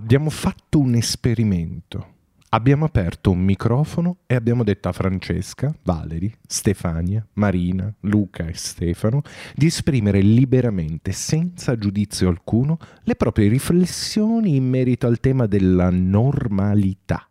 abbiamo 0.00 0.30
fatto 0.30 0.78
un 0.78 0.94
esperimento. 0.94 2.14
Abbiamo 2.52 2.86
aperto 2.86 3.30
un 3.30 3.40
microfono 3.40 4.20
e 4.26 4.34
abbiamo 4.34 4.64
detto 4.64 4.88
a 4.88 4.92
Francesca, 4.92 5.72
Valeri, 5.84 6.34
Stefania, 6.44 7.24
Marina, 7.34 7.94
Luca 8.00 8.46
e 8.46 8.54
Stefano 8.54 9.22
di 9.54 9.66
esprimere 9.66 10.20
liberamente, 10.20 11.12
senza 11.12 11.78
giudizio 11.78 12.28
alcuno, 12.28 12.78
le 13.04 13.14
proprie 13.14 13.48
riflessioni 13.48 14.56
in 14.56 14.68
merito 14.68 15.06
al 15.06 15.20
tema 15.20 15.46
della 15.46 15.90
normalità. 15.90 17.30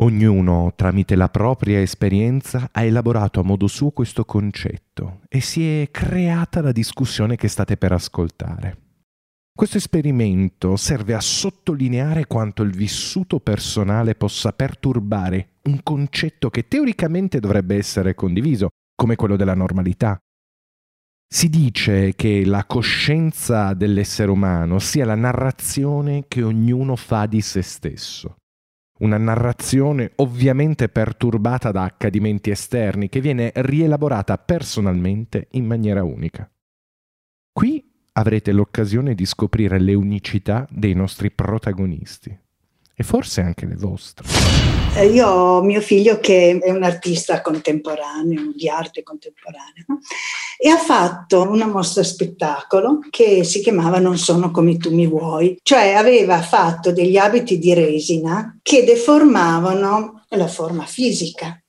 Ognuno, 0.00 0.74
tramite 0.76 1.16
la 1.16 1.30
propria 1.30 1.80
esperienza, 1.80 2.68
ha 2.70 2.82
elaborato 2.82 3.40
a 3.40 3.44
modo 3.44 3.66
suo 3.66 3.90
questo 3.90 4.26
concetto 4.26 5.22
e 5.26 5.40
si 5.40 5.66
è 5.66 5.88
creata 5.90 6.60
la 6.60 6.70
discussione 6.70 7.34
che 7.34 7.48
state 7.48 7.78
per 7.78 7.92
ascoltare. 7.92 8.85
Questo 9.56 9.78
esperimento 9.78 10.76
serve 10.76 11.14
a 11.14 11.20
sottolineare 11.22 12.26
quanto 12.26 12.62
il 12.62 12.72
vissuto 12.72 13.40
personale 13.40 14.14
possa 14.14 14.52
perturbare 14.52 15.54
un 15.62 15.82
concetto 15.82 16.50
che 16.50 16.68
teoricamente 16.68 17.40
dovrebbe 17.40 17.74
essere 17.74 18.14
condiviso, 18.14 18.68
come 18.94 19.16
quello 19.16 19.34
della 19.34 19.54
normalità. 19.54 20.18
Si 21.26 21.48
dice 21.48 22.12
che 22.14 22.44
la 22.44 22.66
coscienza 22.66 23.72
dell'essere 23.72 24.30
umano 24.30 24.78
sia 24.78 25.06
la 25.06 25.14
narrazione 25.14 26.26
che 26.28 26.42
ognuno 26.42 26.94
fa 26.94 27.24
di 27.24 27.40
se 27.40 27.62
stesso. 27.62 28.36
Una 28.98 29.16
narrazione 29.16 30.12
ovviamente 30.16 30.90
perturbata 30.90 31.70
da 31.70 31.84
accadimenti 31.84 32.50
esterni 32.50 33.08
che 33.08 33.22
viene 33.22 33.52
rielaborata 33.54 34.36
personalmente 34.36 35.48
in 35.52 35.64
maniera 35.64 36.04
unica. 36.04 36.46
Qui 37.52 37.94
avrete 38.18 38.52
l'occasione 38.52 39.14
di 39.14 39.26
scoprire 39.26 39.78
le 39.78 39.94
unicità 39.94 40.66
dei 40.70 40.94
nostri 40.94 41.30
protagonisti 41.30 42.36
e 42.98 43.02
forse 43.02 43.42
anche 43.42 43.66
le 43.66 43.76
vostre. 43.76 44.26
Eh, 44.96 45.08
io 45.08 45.28
ho 45.28 45.62
mio 45.62 45.82
figlio 45.82 46.18
che 46.18 46.58
è 46.58 46.70
un 46.70 46.82
artista 46.82 47.42
contemporaneo, 47.42 48.52
di 48.56 48.70
arte 48.70 49.02
contemporanea, 49.02 49.84
e 50.58 50.70
ha 50.70 50.78
fatto 50.78 51.42
una 51.42 51.66
mostra 51.66 52.02
spettacolo 52.02 53.00
che 53.10 53.44
si 53.44 53.60
chiamava 53.60 53.98
Non 53.98 54.16
sono 54.16 54.50
come 54.50 54.78
tu 54.78 54.94
mi 54.94 55.06
vuoi, 55.06 55.58
cioè 55.62 55.92
aveva 55.92 56.40
fatto 56.40 56.92
degli 56.92 57.18
abiti 57.18 57.58
di 57.58 57.74
resina 57.74 58.58
che 58.62 58.84
deformavano 58.84 60.24
la 60.30 60.48
forma 60.48 60.86
fisica 60.86 61.60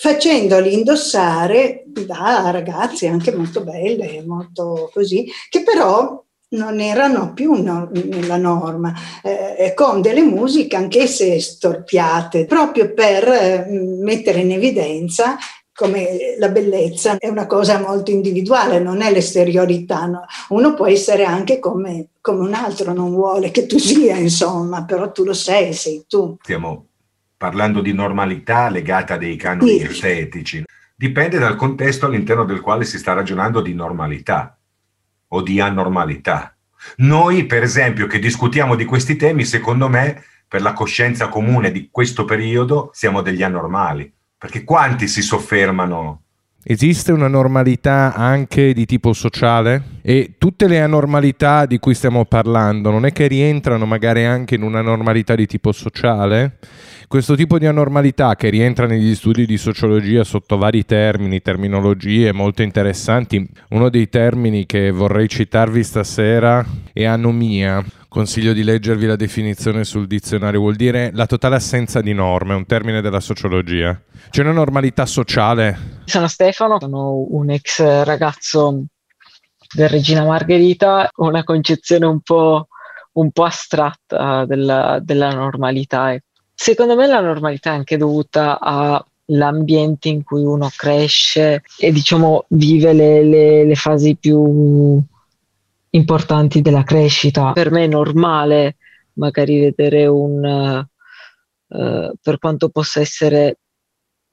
facendoli 0.00 0.72
indossare 0.72 1.82
da 1.84 2.50
ragazze 2.50 3.06
anche 3.06 3.36
molto 3.36 3.62
belle, 3.62 4.24
molto 4.26 4.88
così, 4.94 5.30
che 5.50 5.62
però 5.62 6.24
non 6.52 6.80
erano 6.80 7.34
più 7.34 7.62
no, 7.62 7.90
nella 7.92 8.38
norma, 8.38 8.94
eh, 9.22 9.74
con 9.74 10.00
delle 10.00 10.22
musiche 10.22 10.74
anch'esse 10.74 11.38
storpiate, 11.38 12.46
proprio 12.46 12.94
per 12.94 13.28
eh, 13.28 13.66
mettere 13.68 14.40
in 14.40 14.52
evidenza 14.52 15.36
come 15.74 16.36
la 16.38 16.48
bellezza 16.48 17.18
è 17.18 17.28
una 17.28 17.46
cosa 17.46 17.78
molto 17.78 18.10
individuale, 18.10 18.78
non 18.80 19.02
è 19.02 19.12
l'esteriorità. 19.12 20.06
No? 20.06 20.24
Uno 20.48 20.74
può 20.74 20.86
essere 20.86 21.24
anche 21.24 21.58
come, 21.58 22.08
come, 22.22 22.40
un 22.40 22.54
altro, 22.54 22.94
non 22.94 23.10
vuole 23.14 23.50
che 23.50 23.66
tu 23.66 23.78
sia, 23.78 24.16
insomma, 24.16 24.84
però 24.84 25.12
tu 25.12 25.24
lo 25.24 25.34
sei, 25.34 25.72
sei 25.72 26.04
tu. 26.06 26.36
Stiamo 26.42 26.89
parlando 27.40 27.80
di 27.80 27.94
normalità 27.94 28.68
legata 28.68 29.14
a 29.14 29.16
dei 29.16 29.36
canoni 29.36 29.78
sì. 29.78 29.84
estetici. 29.86 30.62
Dipende 30.94 31.38
dal 31.38 31.56
contesto 31.56 32.04
all'interno 32.04 32.44
del 32.44 32.60
quale 32.60 32.84
si 32.84 32.98
sta 32.98 33.14
ragionando 33.14 33.62
di 33.62 33.72
normalità 33.72 34.58
o 35.28 35.40
di 35.40 35.58
anormalità. 35.58 36.54
Noi, 36.96 37.46
per 37.46 37.62
esempio, 37.62 38.06
che 38.06 38.18
discutiamo 38.18 38.74
di 38.74 38.84
questi 38.84 39.16
temi, 39.16 39.46
secondo 39.46 39.88
me, 39.88 40.22
per 40.46 40.60
la 40.60 40.74
coscienza 40.74 41.28
comune 41.28 41.72
di 41.72 41.88
questo 41.90 42.26
periodo, 42.26 42.90
siamo 42.92 43.22
degli 43.22 43.42
anormali. 43.42 44.12
Perché 44.36 44.62
quanti 44.62 45.08
si 45.08 45.22
soffermano 45.22 46.24
Esiste 46.62 47.10
una 47.10 47.26
normalità 47.26 48.12
anche 48.14 48.74
di 48.74 48.84
tipo 48.84 49.14
sociale? 49.14 49.82
E 50.02 50.34
tutte 50.36 50.68
le 50.68 50.82
anormalità 50.82 51.64
di 51.64 51.78
cui 51.78 51.94
stiamo 51.94 52.26
parlando 52.26 52.90
non 52.90 53.06
è 53.06 53.12
che 53.12 53.28
rientrano 53.28 53.86
magari 53.86 54.26
anche 54.26 54.56
in 54.56 54.62
una 54.62 54.82
normalità 54.82 55.34
di 55.34 55.46
tipo 55.46 55.72
sociale? 55.72 56.58
Questo 57.08 57.34
tipo 57.34 57.58
di 57.58 57.64
anormalità 57.64 58.36
che 58.36 58.50
rientra 58.50 58.86
negli 58.86 59.14
studi 59.14 59.46
di 59.46 59.56
sociologia 59.56 60.22
sotto 60.22 60.58
vari 60.58 60.84
termini, 60.84 61.40
terminologie 61.40 62.30
molto 62.32 62.60
interessanti, 62.60 63.48
uno 63.70 63.88
dei 63.88 64.10
termini 64.10 64.66
che 64.66 64.90
vorrei 64.90 65.28
citarvi 65.28 65.82
stasera 65.82 66.62
è 66.92 67.04
anomia. 67.04 67.82
Consiglio 68.10 68.52
di 68.52 68.64
leggervi 68.64 69.06
la 69.06 69.14
definizione 69.14 69.84
sul 69.84 70.08
dizionario, 70.08 70.58
vuol 70.58 70.74
dire 70.74 71.12
la 71.14 71.26
totale 71.26 71.54
assenza 71.54 72.00
di 72.00 72.12
norme, 72.12 72.54
un 72.54 72.66
termine 72.66 73.00
della 73.00 73.20
sociologia. 73.20 74.02
C'è 74.30 74.42
una 74.42 74.50
normalità 74.50 75.06
sociale? 75.06 76.00
Sono 76.06 76.26
Stefano, 76.26 76.78
sono 76.80 77.24
un 77.30 77.50
ex 77.50 77.80
ragazzo 78.02 78.82
del 79.72 79.88
Regina 79.88 80.24
Margherita, 80.24 81.08
ho 81.08 81.28
una 81.28 81.44
concezione 81.44 82.04
un 82.04 82.18
po', 82.18 82.66
un 83.12 83.30
po 83.30 83.44
astratta 83.44 84.44
della, 84.44 84.98
della 85.00 85.32
normalità. 85.32 86.16
Secondo 86.52 86.96
me 86.96 87.06
la 87.06 87.20
normalità 87.20 87.70
è 87.70 87.76
anche 87.76 87.96
dovuta 87.96 88.58
all'ambiente 88.58 90.08
in 90.08 90.24
cui 90.24 90.42
uno 90.44 90.68
cresce 90.76 91.62
e 91.78 91.92
diciamo 91.92 92.46
vive 92.48 92.92
le, 92.92 93.22
le, 93.22 93.64
le 93.64 93.74
fasi 93.76 94.16
più 94.16 95.00
importanti 95.90 96.60
della 96.60 96.84
crescita. 96.84 97.52
Per 97.52 97.70
me 97.70 97.84
è 97.84 97.88
normale 97.88 98.76
magari 99.14 99.60
vedere 99.60 100.06
un, 100.06 100.86
uh, 101.66 102.12
per 102.20 102.38
quanto 102.38 102.68
possa 102.68 103.00
essere, 103.00 103.58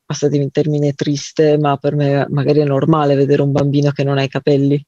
passatemi 0.06 0.44
in 0.44 0.51
termine 0.51 0.94
triste, 0.94 1.57
ma 1.57 1.78
per 1.78 1.95
me 1.95 2.25
magari 2.29 2.59
è 2.59 2.66
normale 2.66 3.16
vedere 3.16 3.41
un 3.41 3.51
bambino 3.51 3.91
che 3.91 4.03
non 4.03 4.18
ha 4.18 4.23
i 4.23 4.29
capelli. 4.29 4.84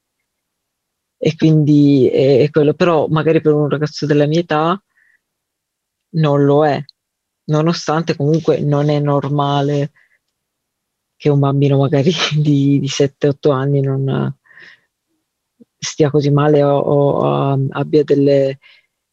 E 1.21 1.35
quindi 1.35 2.09
è, 2.09 2.43
è 2.43 2.49
quello, 2.49 2.73
però 2.73 3.07
magari 3.07 3.41
per 3.41 3.53
un 3.53 3.67
ragazzo 3.67 4.05
della 4.05 4.25
mia 4.25 4.39
età 4.39 4.81
non 6.11 6.43
lo 6.45 6.65
è 6.65 6.81
nonostante 7.49 8.15
comunque 8.15 8.61
non 8.61 8.89
è 8.89 8.99
normale 8.99 9.91
che 11.15 11.29
un 11.29 11.39
bambino 11.39 11.77
magari 11.77 12.11
di, 12.39 12.79
di 12.79 12.87
7-8 12.87 13.51
anni 13.51 13.81
non 13.81 14.37
stia 15.99 16.09
così 16.09 16.31
male 16.31 16.63
o, 16.63 16.77
o 16.77 17.53
um, 17.53 17.67
abbia 17.71 18.05
delle, 18.05 18.59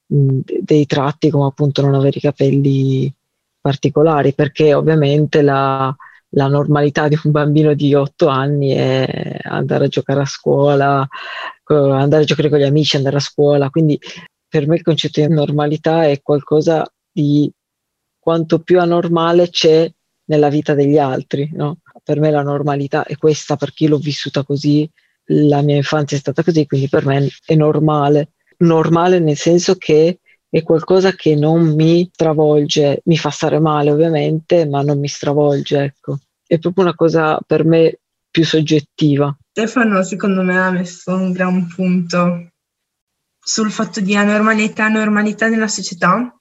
mh, 0.06 0.38
dei 0.60 0.86
tratti 0.86 1.30
come 1.30 1.46
appunto 1.46 1.82
non 1.82 1.94
avere 1.94 2.18
i 2.18 2.20
capelli 2.20 3.12
particolari, 3.60 4.32
perché 4.32 4.72
ovviamente 4.72 5.42
la, 5.42 5.94
la 6.30 6.46
normalità 6.46 7.08
di 7.08 7.18
un 7.24 7.32
bambino 7.32 7.74
di 7.74 7.92
8 7.92 8.28
anni 8.28 8.70
è 8.70 9.38
andare 9.42 9.86
a 9.86 9.88
giocare 9.88 10.20
a 10.20 10.26
scuola, 10.26 11.08
andare 11.64 12.22
a 12.22 12.26
giocare 12.26 12.48
con 12.48 12.58
gli 12.58 12.62
amici, 12.62 12.94
andare 12.94 13.16
a 13.16 13.20
scuola, 13.20 13.70
quindi 13.70 13.98
per 14.48 14.68
me 14.68 14.76
il 14.76 14.82
concetto 14.82 15.20
di 15.20 15.34
normalità 15.34 16.06
è 16.06 16.22
qualcosa 16.22 16.88
di 17.10 17.50
quanto 18.16 18.60
più 18.60 18.78
anormale 18.78 19.50
c'è 19.50 19.92
nella 20.26 20.48
vita 20.48 20.74
degli 20.74 20.98
altri. 20.98 21.50
No? 21.52 21.78
Per 22.04 22.20
me 22.20 22.30
la 22.30 22.42
normalità 22.42 23.04
è 23.04 23.16
questa, 23.16 23.56
perché 23.56 23.84
io 23.84 23.90
l'ho 23.90 23.98
vissuta 23.98 24.44
così, 24.44 24.88
la 25.26 25.62
mia 25.62 25.76
infanzia 25.76 26.16
è 26.16 26.20
stata 26.20 26.42
così, 26.42 26.66
quindi 26.66 26.88
per 26.88 27.06
me 27.06 27.28
è 27.44 27.54
normale. 27.54 28.30
Normale 28.58 29.18
nel 29.18 29.36
senso 29.36 29.76
che 29.76 30.20
è 30.48 30.62
qualcosa 30.62 31.12
che 31.12 31.34
non 31.34 31.74
mi 31.74 32.10
travolge, 32.14 33.00
mi 33.04 33.16
fa 33.16 33.30
stare 33.30 33.58
male 33.58 33.90
ovviamente, 33.90 34.66
ma 34.66 34.82
non 34.82 34.98
mi 34.98 35.08
stravolge, 35.08 35.82
ecco. 35.82 36.18
È 36.46 36.58
proprio 36.58 36.84
una 36.84 36.94
cosa 36.94 37.38
per 37.44 37.64
me 37.64 37.98
più 38.30 38.44
soggettiva. 38.44 39.36
Stefano 39.50 40.02
secondo 40.02 40.42
me 40.42 40.58
ha 40.58 40.70
messo 40.70 41.14
un 41.14 41.32
gran 41.32 41.66
punto 41.66 42.50
sul 43.38 43.70
fatto 43.70 44.00
di 44.00 44.14
anormalità, 44.16 44.88
normalità 44.88 45.48
nella 45.48 45.68
società 45.68 46.35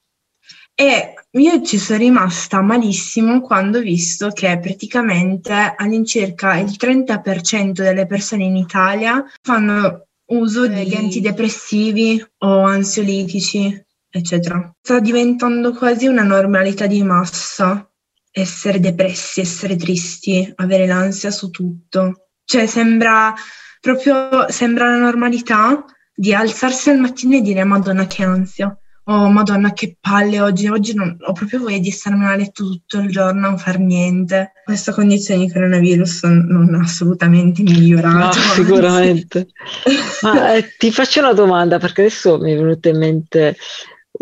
e 0.78 1.14
io 1.30 1.62
ci 1.62 1.78
sono 1.78 1.98
rimasta 1.98 2.60
malissimo 2.60 3.40
quando 3.40 3.78
ho 3.78 3.80
visto 3.80 4.28
che 4.28 4.58
praticamente 4.58 5.72
all'incirca 5.74 6.58
il 6.58 6.76
30% 6.78 7.72
delle 7.72 8.04
persone 8.04 8.44
in 8.44 8.56
Italia 8.56 9.24
fanno 9.40 10.08
uso 10.26 10.68
degli 10.68 10.94
antidepressivi 10.94 12.22
o 12.40 12.60
ansiolitici, 12.60 13.86
eccetera. 14.10 14.70
Sta 14.82 15.00
diventando 15.00 15.72
quasi 15.72 16.08
una 16.08 16.24
normalità 16.24 16.86
di 16.86 17.02
massa 17.02 17.90
essere 18.30 18.78
depressi, 18.78 19.40
essere 19.40 19.76
tristi, 19.76 20.52
avere 20.56 20.86
l'ansia 20.86 21.30
su 21.30 21.48
tutto. 21.48 22.28
Cioè 22.44 22.66
sembra 22.66 23.34
proprio 23.80 24.50
sembra 24.50 24.90
la 24.90 24.98
normalità 24.98 25.86
di 26.14 26.34
alzarsi 26.34 26.90
al 26.90 26.98
mattino 26.98 27.36
e 27.36 27.40
dire 27.40 27.64
Madonna 27.64 28.06
che 28.06 28.24
ansia 28.24 28.78
oh 29.08 29.28
madonna 29.28 29.72
che 29.72 29.96
palle 30.00 30.40
oggi, 30.40 30.68
oggi 30.68 30.94
non, 30.94 31.16
ho 31.20 31.32
proprio 31.32 31.60
voglia 31.60 31.78
di 31.78 31.90
starmene 31.90 32.32
a 32.32 32.36
letto 32.36 32.64
tutto 32.64 32.98
il 32.98 33.10
giorno, 33.10 33.46
a 33.46 33.50
non 33.50 33.58
far 33.58 33.78
niente. 33.78 34.52
questa 34.64 34.92
condizione 34.92 35.44
di 35.44 35.52
coronavirus 35.52 36.22
non 36.24 36.74
ha 36.74 36.80
assolutamente 36.80 37.62
migliorato. 37.62 38.38
No, 38.38 38.44
sicuramente. 38.54 39.48
Ma 40.22 40.54
eh, 40.54 40.74
ti 40.76 40.90
faccio 40.90 41.20
una 41.20 41.32
domanda 41.32 41.78
perché 41.78 42.02
adesso 42.02 42.38
mi 42.38 42.52
è 42.52 42.56
venuta 42.56 42.88
in 42.88 42.98
mente 42.98 43.56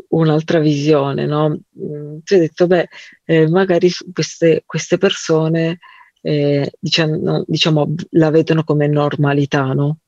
un'altra 0.09 0.59
visione, 0.59 1.25
no? 1.25 1.49
Mm, 1.51 2.19
tu 2.23 2.35
hai 2.35 2.41
detto, 2.41 2.67
beh, 2.67 2.89
eh, 3.25 3.49
magari 3.49 3.91
queste, 4.13 4.65
queste 4.67 4.99
persone 4.99 5.79
eh, 6.21 6.71
diciamo, 6.79 7.45
diciamo, 7.47 7.95
la 8.11 8.31
vedono 8.31 8.65
come 8.65 8.87
normalità, 8.87 9.73
no? 9.73 9.99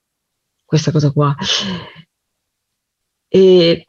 Questa 0.64 0.90
cosa 0.90 1.10
qua. 1.12 1.34
E 3.28 3.84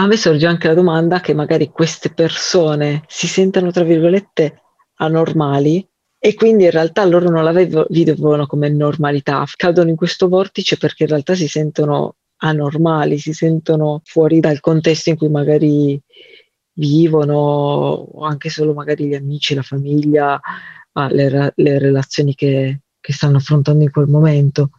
a 0.00 0.06
me 0.06 0.16
sorge 0.16 0.46
anche 0.46 0.68
la 0.68 0.74
domanda 0.74 1.20
che 1.20 1.34
magari 1.34 1.70
queste 1.70 2.10
persone 2.10 3.02
si 3.08 3.26
sentono, 3.26 3.72
tra 3.72 3.82
virgolette, 3.82 4.62
anormali 4.98 5.86
e 6.20 6.34
quindi 6.34 6.64
in 6.64 6.70
realtà 6.70 7.04
loro 7.04 7.28
non 7.28 7.42
la 7.42 7.52
vivono 7.88 8.46
come 8.46 8.68
normalità, 8.68 9.44
cadono 9.56 9.90
in 9.90 9.96
questo 9.96 10.28
vortice 10.28 10.76
perché 10.76 11.02
in 11.02 11.08
realtà 11.08 11.34
si 11.34 11.48
sentono 11.48 12.14
anormali, 12.38 13.18
si 13.18 13.32
sentono 13.32 14.00
fuori 14.04 14.38
dal 14.38 14.60
contesto 14.60 15.10
in 15.10 15.16
cui 15.16 15.28
magari 15.28 16.00
vivono, 16.74 17.36
o 17.36 18.24
anche 18.24 18.50
solo 18.50 18.74
magari 18.74 19.06
gli 19.06 19.14
amici, 19.14 19.54
la 19.54 19.62
famiglia, 19.62 20.40
le, 21.10 21.52
le, 21.56 21.78
relazioni 21.80 22.36
che, 22.36 22.82
che, 23.00 23.12
stanno 23.12 23.38
affrontando 23.38 23.82
in 23.82 23.90
quel 23.90 24.06
momento. 24.06 24.70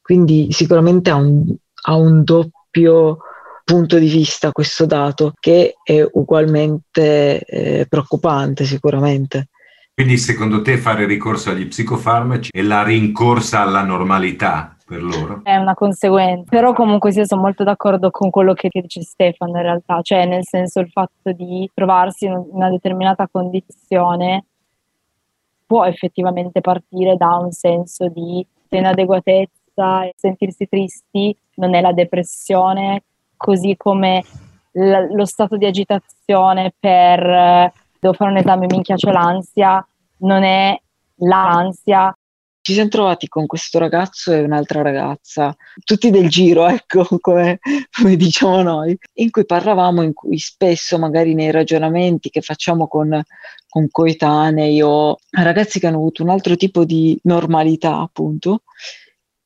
Quindi 0.00 0.48
sicuramente 0.52 1.10
ha 1.10 1.16
un, 1.16 1.54
ha 1.82 1.96
un 1.96 2.24
doppio 2.24 3.18
punto 3.64 3.98
di 3.98 4.08
vista 4.08 4.52
questo 4.52 4.84
dato 4.84 5.32
che 5.40 5.76
è 5.82 6.06
ugualmente 6.12 7.40
eh, 7.40 7.86
preoccupante 7.88 8.64
sicuramente. 8.64 9.48
Quindi 9.94 10.18
secondo 10.18 10.60
te 10.60 10.76
fare 10.76 11.06
ricorso 11.06 11.50
agli 11.50 11.66
psicofarmaci 11.66 12.50
è 12.52 12.62
la 12.62 12.82
rincorsa 12.82 13.60
alla 13.60 13.82
normalità 13.82 14.76
per 14.84 15.02
loro? 15.02 15.40
È 15.44 15.56
una 15.56 15.74
conseguenza, 15.74 16.50
però 16.50 16.72
comunque 16.72 17.12
sì, 17.12 17.24
sono 17.24 17.42
molto 17.42 17.64
d'accordo 17.64 18.10
con 18.10 18.30
quello 18.30 18.54
che 18.54 18.68
dice 18.70 19.02
Stefano 19.02 19.56
in 19.56 19.62
realtà, 19.62 20.00
cioè 20.02 20.26
nel 20.26 20.44
senso 20.44 20.80
il 20.80 20.90
fatto 20.90 21.32
di 21.32 21.70
trovarsi 21.72 22.26
in 22.26 22.44
una 22.50 22.68
determinata 22.70 23.28
condizione 23.30 24.44
può 25.64 25.84
effettivamente 25.84 26.60
partire 26.60 27.16
da 27.16 27.36
un 27.36 27.52
senso 27.52 28.08
di 28.08 28.46
inadeguatezza, 28.68 30.08
sentirsi 30.16 30.68
tristi 30.68 31.36
non 31.54 31.74
è 31.74 31.80
la 31.80 31.92
depressione, 31.92 33.04
così 33.36 33.76
come 33.76 34.24
l- 34.72 35.14
lo 35.14 35.24
stato 35.24 35.56
di 35.56 35.66
agitazione 35.66 36.72
per 36.78 37.72
devo 38.04 38.14
fare 38.14 38.30
un 38.30 38.36
esame, 38.36 38.66
mi 38.66 38.76
inchiaccio 38.76 39.10
l'ansia, 39.10 39.86
non 40.18 40.42
è 40.42 40.78
l'ansia. 41.16 42.14
Ci 42.60 42.72
siamo 42.72 42.88
trovati 42.88 43.28
con 43.28 43.46
questo 43.46 43.78
ragazzo 43.78 44.32
e 44.32 44.42
un'altra 44.42 44.82
ragazza, 44.82 45.54
tutti 45.84 46.10
del 46.10 46.28
giro, 46.28 46.66
ecco, 46.66 47.06
come, 47.20 47.58
come 47.90 48.16
diciamo 48.16 48.62
noi, 48.62 48.96
in 49.14 49.30
cui 49.30 49.44
parlavamo, 49.44 50.02
in 50.02 50.12
cui 50.12 50.38
spesso 50.38 50.98
magari 50.98 51.34
nei 51.34 51.50
ragionamenti 51.50 52.30
che 52.30 52.40
facciamo 52.40 52.88
con, 52.88 53.22
con 53.68 53.88
coetanei 53.90 54.80
o 54.82 55.18
ragazzi 55.30 55.78
che 55.78 55.86
hanno 55.86 55.96
avuto 55.96 56.22
un 56.22 56.30
altro 56.30 56.56
tipo 56.56 56.84
di 56.84 57.18
normalità, 57.24 57.98
appunto, 57.98 58.62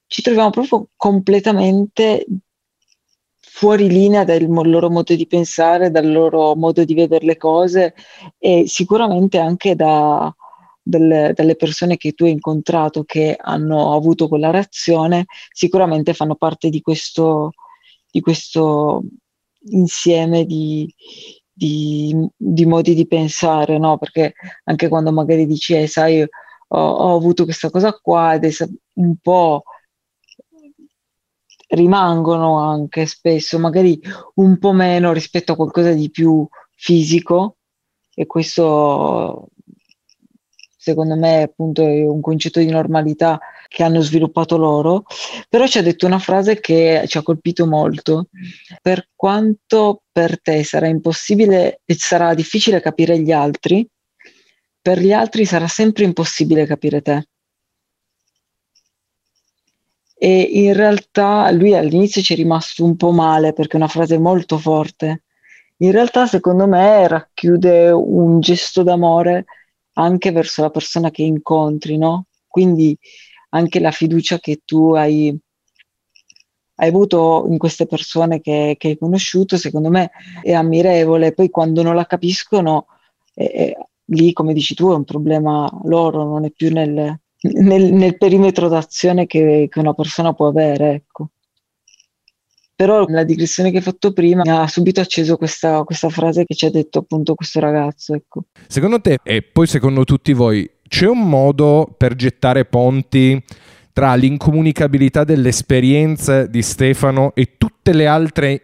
ci 0.07 0.23
troviamo 0.23 0.51
proprio 0.51 0.89
completamente 0.97 2.25
fuori 3.59 3.89
linea 3.89 4.23
dal 4.23 4.47
loro 4.47 4.89
modo 4.89 5.17
di 5.17 5.27
pensare, 5.27 5.91
dal 5.91 6.09
loro 6.09 6.55
modo 6.55 6.85
di 6.85 6.95
vedere 6.95 7.27
le 7.27 7.37
cose 7.37 7.93
e 8.39 8.69
sicuramente 8.69 9.39
anche 9.39 9.75
da, 9.75 10.33
delle, 10.81 11.33
dalle 11.35 11.57
persone 11.57 11.97
che 11.97 12.13
tu 12.13 12.23
hai 12.23 12.31
incontrato 12.31 13.03
che 13.03 13.37
hanno 13.37 13.95
avuto 13.95 14.29
quella 14.29 14.53
reazione, 14.53 15.25
sicuramente 15.51 16.15
fanno 16.15 16.37
parte 16.37 16.69
di 16.69 16.81
questo, 16.81 17.51
di 18.09 18.21
questo 18.21 19.03
insieme 19.71 20.45
di, 20.45 20.89
di, 21.53 22.15
di, 22.37 22.65
modi 22.65 22.95
di 22.95 23.09
pensare, 23.09 23.77
no? 23.77 23.99
Perché 23.99 24.35
anche 24.67 24.87
quando 24.87 25.11
magari 25.11 25.47
dici, 25.47 25.75
eh, 25.75 25.89
sai, 25.89 26.23
ho, 26.23 26.29
ho 26.79 27.17
avuto 27.17 27.43
questa 27.43 27.71
cosa 27.71 27.93
qua 27.93 28.35
ed 28.35 28.45
è 28.45 28.51
un 28.95 29.17
po' 29.21 29.65
rimangono 31.69 32.59
anche 32.61 33.07
spesso, 33.07 33.59
magari 33.59 34.01
un 34.35 34.59
po' 34.59 34.73
meno 34.73 35.13
rispetto 35.13 35.53
a 35.53 35.57
qualcosa 35.57 35.93
di 35.93 36.11
più 36.11 36.47
fisico. 36.75 37.57
E 38.15 38.27
questo 38.27 39.51
secondo 40.77 41.17
me 41.17 41.43
appunto 41.43 41.83
è 41.83 42.07
un 42.07 42.21
concetto 42.21 42.61
di 42.61 42.71
normalità 42.71 43.39
che 43.69 43.83
hanno 43.83 44.01
sviluppato 44.01 44.57
loro, 44.57 45.05
però 45.49 45.67
ci 45.67 45.79
ha 45.79 45.83
detto 45.83 46.07
una 46.07 46.19
frase 46.19 46.61
che 46.61 47.05
ci 47.07 47.19
ha 47.19 47.23
colpito 47.23 47.67
molto. 47.67 48.29
Per 48.81 49.11
quanto 49.15 50.03
per 50.11 50.41
te 50.41 50.65
sarà 50.65 50.87
impossibile 50.87 51.83
e 51.85 51.95
sarà 51.95 52.33
difficile 52.35 52.81
capire 52.81 53.21
gli 53.21 53.31
altri, 53.31 53.87
per 54.81 54.99
gli 55.01 55.13
altri 55.13 55.45
sarà 55.45 55.69
sempre 55.69 56.05
impossibile 56.05 56.65
capire 56.65 57.03
te 57.03 57.27
e 60.21 60.41
in 60.41 60.73
realtà 60.73 61.49
lui 61.53 61.75
all'inizio 61.75 62.23
ci 62.23 62.33
è 62.33 62.37
rimasto 62.37 62.85
un 62.85 62.97
po' 62.97 63.13
male 63.13 63.53
perché 63.53 63.75
è 63.75 63.77
una 63.77 63.87
frase 63.87 64.19
molto 64.19 64.59
forte. 64.59 65.23
In 65.79 65.93
realtà 65.93 66.27
secondo 66.27 66.67
me 66.67 67.07
racchiude 67.07 67.91
un 67.91 68.41
gesto 68.41 68.83
d'amore 68.83 69.45
anche 69.93 70.33
verso 70.33 70.63
la 70.63 70.71
persona 70.71 71.11
che 71.11 71.23
incontri, 71.23 71.97
no? 71.99 72.27
Quindi 72.49 72.99
anche 73.51 73.79
la 73.79 73.93
fiducia 73.93 74.41
che 74.41 74.63
tu 74.65 74.95
hai, 74.95 75.37
hai 76.77 76.89
avuto 76.89 77.47
in 77.49 77.57
queste 77.59 77.87
persone 77.87 78.41
che, 78.41 78.75
che, 78.77 78.89
hai 78.89 78.99
conosciuto, 78.99 79.57
secondo 79.57 79.89
me 79.89 80.11
è 80.43 80.53
ammirevole. 80.53 81.33
Poi 81.33 81.49
quando 81.49 81.83
non 81.83 81.95
la 81.95 82.07
capiscono, 82.07 82.87
eh, 83.35 83.77
lì 84.07 84.33
come 84.33 84.53
dici 84.53 84.75
tu 84.75 84.91
è 84.91 84.95
un 84.95 85.05
problema 85.05 85.71
loro, 85.85 86.25
non 86.25 86.45
è 86.45 86.51
più 86.51 86.73
nel, 86.73 87.21
nel, 87.41 87.93
nel 87.93 88.17
perimetro 88.17 88.69
d'azione 88.69 89.27
che, 89.27 89.69
che, 89.71 89.79
una 89.79 89.95
persona 89.95 90.33
può 90.33 90.49
avere. 90.49 90.93
Ecco. 90.93 91.31
Però 92.75 93.05
la 93.09 93.25
digressione 93.25 93.71
che 93.71 93.79
hai 93.79 93.83
fatto 93.83 94.13
prima 94.13 94.43
ha 94.63 94.69
subito 94.69 95.01
acceso 95.01 95.37
questa, 95.37 95.83
questa 95.83 96.09
frase 96.09 96.45
che 96.45 96.55
ci 96.55 96.67
ha 96.67 96.71
detto 96.71 97.01
appunto 97.01 97.35
questo 97.35 97.61
ragazzo. 97.61 98.15
Ecco. 98.15 98.45
Secondo 98.67 99.01
te, 99.01 99.19
e 99.23 99.43
poi 99.43 99.67
secondo 99.67 100.05
tutti 100.05 100.33
voi, 100.33 100.69
c'è 100.89 101.07
un 101.07 101.29
modo 101.29 101.93
per 101.97 102.15
gettare 102.15 102.65
ponti 102.65 103.43
tra 103.93 104.15
l'incomunicabilità 104.15 105.25
delle 105.25 105.49
esperienze 105.49 106.49
di 106.49 106.63
Stefano 106.63 107.33
e 107.35 107.57
tutte 107.59 107.93
le 107.93 108.07
altre 108.07 108.63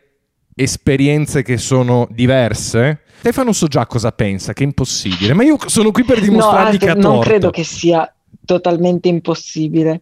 esperienze 0.55 1.43
che 1.43 1.57
sono 1.57 2.07
diverse? 2.11 3.01
Stefano 3.19 3.53
so 3.53 3.67
già 3.67 3.87
cosa 3.87 4.13
pensa, 4.13 4.53
che 4.53 4.63
è 4.63 4.67
impossibile, 4.67 5.35
ma 5.35 5.43
io 5.43 5.57
sono 5.67 5.91
qui 5.91 6.05
per 6.05 6.21
dimostrargli 6.21 6.75
no, 6.75 6.79
che 6.79 6.91
ha 6.91 6.95
Non 6.95 7.21
credo 7.21 7.51
che 7.51 7.65
sia 7.65 8.09
totalmente 8.45 9.09
impossibile. 9.09 10.01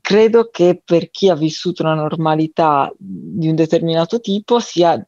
Credo 0.00 0.48
che 0.50 0.80
per 0.84 1.10
chi 1.10 1.28
ha 1.28 1.34
vissuto 1.34 1.82
una 1.82 1.94
normalità 1.94 2.92
di 2.96 3.48
un 3.48 3.54
determinato 3.54 4.20
tipo 4.20 4.58
sia 4.58 5.02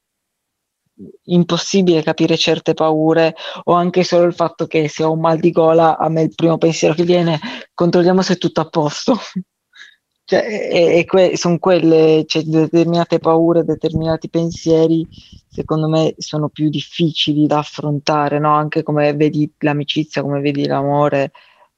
impossibile 1.24 2.02
capire 2.02 2.36
certe 2.36 2.74
paure 2.74 3.34
o 3.64 3.72
anche 3.72 4.04
solo 4.04 4.24
il 4.24 4.34
fatto 4.34 4.66
che 4.66 4.88
se 4.88 5.02
ho 5.02 5.12
un 5.12 5.20
mal 5.20 5.38
di 5.38 5.50
gola 5.50 5.96
a 5.96 6.08
me 6.08 6.22
il 6.22 6.34
primo 6.34 6.58
pensiero 6.58 6.94
che 6.94 7.04
viene 7.04 7.38
controlliamo 7.72 8.22
se 8.22 8.34
è 8.34 8.38
tutto 8.38 8.60
a 8.60 8.68
posto 8.68 9.16
cioè, 10.24 10.44
e, 10.70 10.98
e 10.98 11.04
que- 11.04 11.36
sono 11.36 11.58
quelle 11.58 12.24
cioè, 12.26 12.42
determinate 12.42 13.18
paure 13.18 13.64
determinati 13.64 14.28
pensieri 14.28 15.06
secondo 15.48 15.88
me 15.88 16.14
sono 16.18 16.48
più 16.48 16.68
difficili 16.68 17.46
da 17.46 17.58
affrontare 17.58 18.38
no? 18.38 18.54
anche 18.54 18.82
come 18.82 19.14
vedi 19.14 19.50
l'amicizia 19.58 20.22
come 20.22 20.40
vedi 20.40 20.66
l'amore 20.66 21.32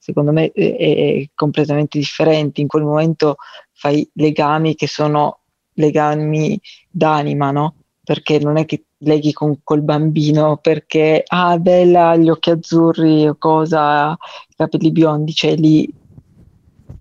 secondo 0.05 0.33
me 0.33 0.53
è, 0.53 0.77
è 0.77 1.31
completamente 1.35 1.99
differente. 1.99 2.61
In 2.61 2.67
quel 2.67 2.83
momento 2.83 3.37
fai 3.73 4.07
legami 4.13 4.75
che 4.75 4.87
sono 4.87 5.41
legami 5.77 6.61
d'anima, 6.91 7.51
no? 7.51 7.77
Perché 8.05 8.39
non 8.39 8.59
è 8.59 8.67
che 8.67 8.85
leghi 8.99 9.33
con 9.33 9.61
col 9.63 9.83
bambino 9.83 10.59
perché 10.59 11.23
ah 11.27 11.59
bella 11.59 12.17
gli 12.17 12.29
occhi 12.29 12.51
azzurri 12.51 13.29
o 13.29 13.37
cosa 13.37 14.13
i 14.13 14.55
capelli 14.57 14.91
biondi 14.93 15.35
cioè 15.35 15.55
lì 15.57 15.93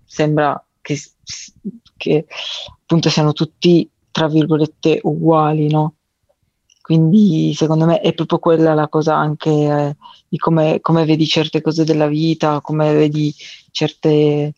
sembra 0.04 0.62
che, 0.82 0.98
che 1.96 2.26
appunto 2.82 3.08
siano 3.08 3.32
tutti 3.32 3.88
tra 4.10 4.28
virgolette 4.28 5.00
uguali 5.04 5.70
no 5.70 5.94
quindi 6.84 7.54
secondo 7.54 7.86
me 7.86 8.00
è 8.00 8.12
proprio 8.12 8.38
quella 8.38 8.74
la 8.74 8.88
cosa 8.88 9.16
anche 9.16 9.48
eh, 9.48 9.96
di 10.28 10.36
come, 10.36 10.82
come, 10.82 11.06
vedi 11.06 11.26
certe 11.26 11.62
cose 11.62 11.82
della 11.82 12.06
vita, 12.06 12.60
come 12.60 12.92
vedi 12.92 13.34
certe, 13.70 14.52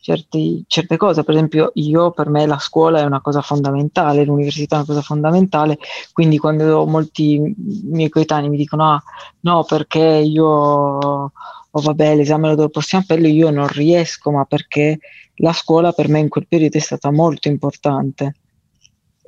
certe, 0.00 0.64
certe, 0.66 0.96
cose. 0.96 1.22
Per 1.22 1.34
esempio 1.36 1.70
io, 1.74 2.10
per 2.10 2.30
me 2.30 2.46
la 2.46 2.58
scuola 2.58 2.98
è 2.98 3.04
una 3.04 3.20
cosa 3.20 3.42
fondamentale, 3.42 4.24
l'università 4.24 4.74
è 4.74 4.78
una 4.78 4.86
cosa 4.88 5.02
fondamentale, 5.02 5.78
quindi 6.12 6.38
quando 6.38 6.84
molti 6.84 7.54
miei 7.84 8.08
coetanei 8.08 8.48
mi 8.48 8.56
dicono 8.56 8.90
ah 8.90 9.02
no 9.42 9.62
perché 9.62 10.00
io 10.00 10.46
oh 10.48 11.30
vabbè 11.70 12.16
l'esame 12.16 12.48
lo 12.48 12.54
do 12.56 12.62
al 12.64 12.70
prossimo 12.72 13.02
appello, 13.02 13.28
io 13.28 13.50
non 13.50 13.68
riesco, 13.68 14.32
ma 14.32 14.44
perché 14.46 14.98
la 15.36 15.52
scuola 15.52 15.92
per 15.92 16.08
me 16.08 16.18
in 16.18 16.28
quel 16.28 16.48
periodo 16.48 16.76
è 16.76 16.80
stata 16.80 17.12
molto 17.12 17.46
importante 17.46 18.34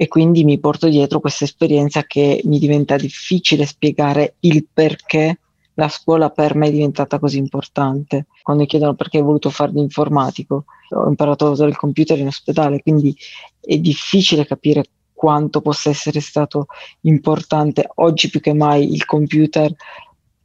e 0.00 0.08
quindi 0.08 0.44
mi 0.44 0.58
porto 0.58 0.88
dietro 0.88 1.20
questa 1.20 1.44
esperienza 1.44 2.04
che 2.04 2.40
mi 2.44 2.58
diventa 2.58 2.96
difficile 2.96 3.66
spiegare 3.66 4.36
il 4.40 4.66
perché 4.72 5.40
la 5.74 5.90
scuola 5.90 6.30
per 6.30 6.54
me 6.54 6.68
è 6.68 6.70
diventata 6.70 7.18
così 7.18 7.36
importante. 7.36 8.24
Quando 8.42 8.62
mi 8.62 8.68
chiedono 8.68 8.94
perché 8.94 9.18
hai 9.18 9.24
voluto 9.24 9.50
fare 9.50 9.72
l'informatico, 9.72 10.64
ho 10.88 11.06
imparato 11.06 11.44
a 11.44 11.50
usare 11.50 11.68
il 11.68 11.76
computer 11.76 12.18
in 12.18 12.28
ospedale, 12.28 12.80
quindi 12.80 13.14
è 13.60 13.76
difficile 13.76 14.46
capire 14.46 14.84
quanto 15.12 15.60
possa 15.60 15.90
essere 15.90 16.20
stato 16.20 16.68
importante 17.02 17.86
oggi 17.96 18.30
più 18.30 18.40
che 18.40 18.54
mai 18.54 18.94
il 18.94 19.04
computer 19.04 19.70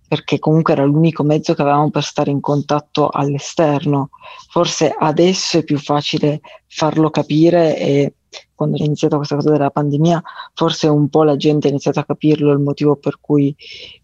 perché 0.06 0.38
comunque 0.38 0.74
era 0.74 0.84
l'unico 0.84 1.24
mezzo 1.24 1.54
che 1.54 1.62
avevamo 1.62 1.92
per 1.92 2.04
stare 2.04 2.30
in 2.30 2.42
contatto 2.42 3.08
all'esterno. 3.08 4.10
Forse 4.50 4.94
adesso 5.00 5.60
è 5.60 5.64
più 5.64 5.80
facile 5.80 6.42
farlo 6.68 7.10
capire 7.10 7.78
e 7.78 8.14
quando 8.56 8.78
è 8.78 8.84
iniziata 8.84 9.18
questa 9.18 9.36
cosa 9.36 9.52
della 9.52 9.70
pandemia, 9.70 10.22
forse 10.54 10.88
un 10.88 11.10
po' 11.10 11.24
la 11.24 11.36
gente 11.36 11.68
ha 11.68 11.70
iniziato 11.70 12.00
a 12.00 12.06
capirlo, 12.06 12.52
il 12.52 12.60
motivo 12.60 12.96
per 12.96 13.18
cui 13.20 13.56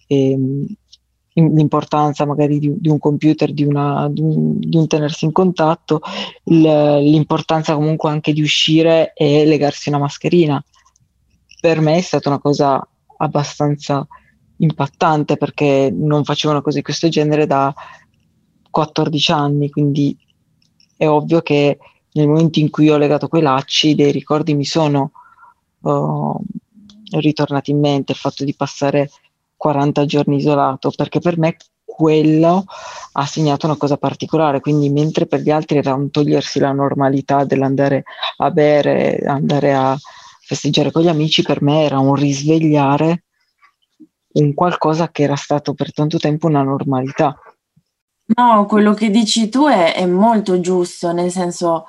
ehm, 0.07 0.65
l'importanza 1.33 2.25
magari 2.25 2.59
di, 2.59 2.73
di, 2.77 2.89
un 2.89 2.99
computer, 2.99 3.53
di, 3.53 3.63
una, 3.63 4.09
di, 4.09 4.21
un, 4.21 4.59
di 4.59 4.75
un 4.75 4.87
tenersi 4.87 5.25
in 5.25 5.31
contatto, 5.31 6.01
l'importanza 6.43 7.73
comunque 7.73 8.09
anche 8.09 8.33
di 8.33 8.41
uscire 8.41 9.13
e 9.13 9.45
legarsi 9.45 9.89
una 9.89 9.99
mascherina. 9.99 10.63
Per 11.59 11.79
me 11.79 11.95
è 11.95 12.01
stata 12.01 12.29
una 12.29 12.39
cosa 12.39 12.85
abbastanza 13.17 14.05
impattante 14.57 15.37
perché 15.37 15.91
non 15.93 16.23
facevo 16.23 16.53
una 16.53 16.61
cosa 16.61 16.77
di 16.77 16.83
questo 16.83 17.07
genere 17.07 17.47
da 17.47 17.73
14 18.69 19.31
anni, 19.31 19.69
quindi 19.69 20.17
è 20.97 21.07
ovvio 21.07 21.41
che 21.41 21.77
nel 22.13 22.27
momento 22.27 22.59
in 22.59 22.69
cui 22.69 22.89
ho 22.89 22.97
legato 22.97 23.27
quei 23.27 23.41
lacci, 23.41 23.95
dei 23.95 24.11
ricordi 24.11 24.53
mi 24.53 24.65
sono 24.65 25.11
uh, 25.81 26.37
ritornati 27.11 27.71
in 27.71 27.79
mente, 27.79 28.11
il 28.11 28.17
fatto 28.17 28.43
di 28.43 28.55
passare 28.55 29.09
40 29.55 30.05
giorni 30.05 30.37
isolato, 30.37 30.91
perché 30.95 31.19
per 31.19 31.37
me 31.37 31.55
quello 31.83 32.65
ha 33.13 33.25
segnato 33.25 33.65
una 33.65 33.75
cosa 33.77 33.97
particolare, 33.97 34.59
quindi 34.59 34.89
mentre 34.89 35.27
per 35.27 35.41
gli 35.41 35.51
altri 35.51 35.77
era 35.77 35.93
un 35.93 36.09
togliersi 36.09 36.59
la 36.59 36.71
normalità 36.71 37.43
dell'andare 37.43 38.03
a 38.37 38.49
bere, 38.49 39.19
andare 39.25 39.73
a 39.73 39.97
festeggiare 40.41 40.91
con 40.91 41.03
gli 41.03 41.07
amici, 41.07 41.43
per 41.43 41.61
me 41.61 41.83
era 41.83 41.99
un 41.99 42.15
risvegliare 42.15 43.23
un 44.33 44.53
qualcosa 44.53 45.09
che 45.09 45.23
era 45.23 45.35
stato 45.35 45.73
per 45.73 45.93
tanto 45.93 46.17
tempo 46.17 46.47
una 46.47 46.63
normalità. 46.63 47.37
No, 48.33 48.65
quello 48.65 48.93
che 48.93 49.09
dici 49.09 49.49
tu 49.49 49.67
è, 49.67 49.93
è 49.93 50.05
molto 50.05 50.61
giusto, 50.61 51.11
nel 51.11 51.31
senso, 51.31 51.85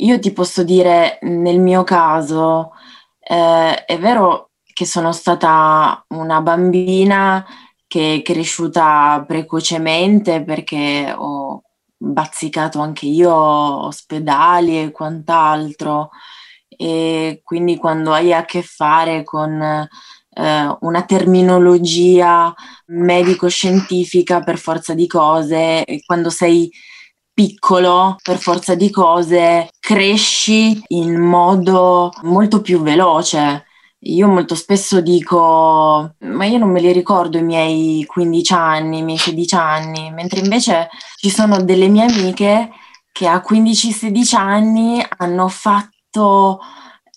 io 0.00 0.18
ti 0.18 0.32
posso 0.32 0.62
dire, 0.64 1.18
nel 1.22 1.58
mio 1.60 1.84
caso, 1.84 2.72
eh, 3.20 3.84
è 3.84 3.98
vero 3.98 4.50
che 4.72 4.86
sono 4.86 5.12
stata 5.12 6.04
una 6.08 6.40
bambina 6.40 7.44
che 7.86 8.16
è 8.16 8.22
cresciuta 8.22 9.24
precocemente 9.26 10.42
perché 10.44 11.12
ho 11.16 11.62
bazzicato 11.96 12.80
anche 12.80 13.06
io 13.06 13.32
ospedali 13.34 14.82
e 14.82 14.90
quant'altro. 14.90 16.10
E 16.68 17.40
quindi 17.44 17.76
quando 17.76 18.12
hai 18.12 18.32
a 18.32 18.44
che 18.44 18.62
fare 18.62 19.22
con 19.24 19.60
eh, 19.60 20.76
una 20.80 21.02
terminologia 21.04 22.54
medico-scientifica 22.86 24.40
per 24.40 24.56
forza 24.58 24.94
di 24.94 25.06
cose 25.06 25.84
quando 26.06 26.30
sei 26.30 26.70
piccolo 27.32 28.16
per 28.22 28.38
forza 28.38 28.74
di 28.74 28.90
cose 28.90 29.70
cresci 29.80 30.82
in 30.88 31.18
modo 31.18 32.10
molto 32.22 32.60
più 32.60 32.80
veloce. 32.82 33.64
Io 34.04 34.28
molto 34.28 34.54
spesso 34.54 35.00
dico, 35.00 36.14
ma 36.18 36.44
io 36.46 36.58
non 36.58 36.70
me 36.70 36.80
li 36.80 36.92
ricordo 36.92 37.36
i 37.36 37.42
miei 37.42 38.04
15 38.06 38.52
anni, 38.54 38.98
i 38.98 39.02
miei 39.02 39.18
16 39.18 39.54
anni, 39.54 40.10
mentre 40.10 40.40
invece 40.40 40.88
ci 41.16 41.28
sono 41.28 41.62
delle 41.62 41.88
mie 41.88 42.04
amiche 42.04 42.70
che 43.12 43.26
a 43.26 43.44
15-16 43.46 44.36
anni 44.36 45.04
hanno 45.18 45.48
fatto 45.48 46.60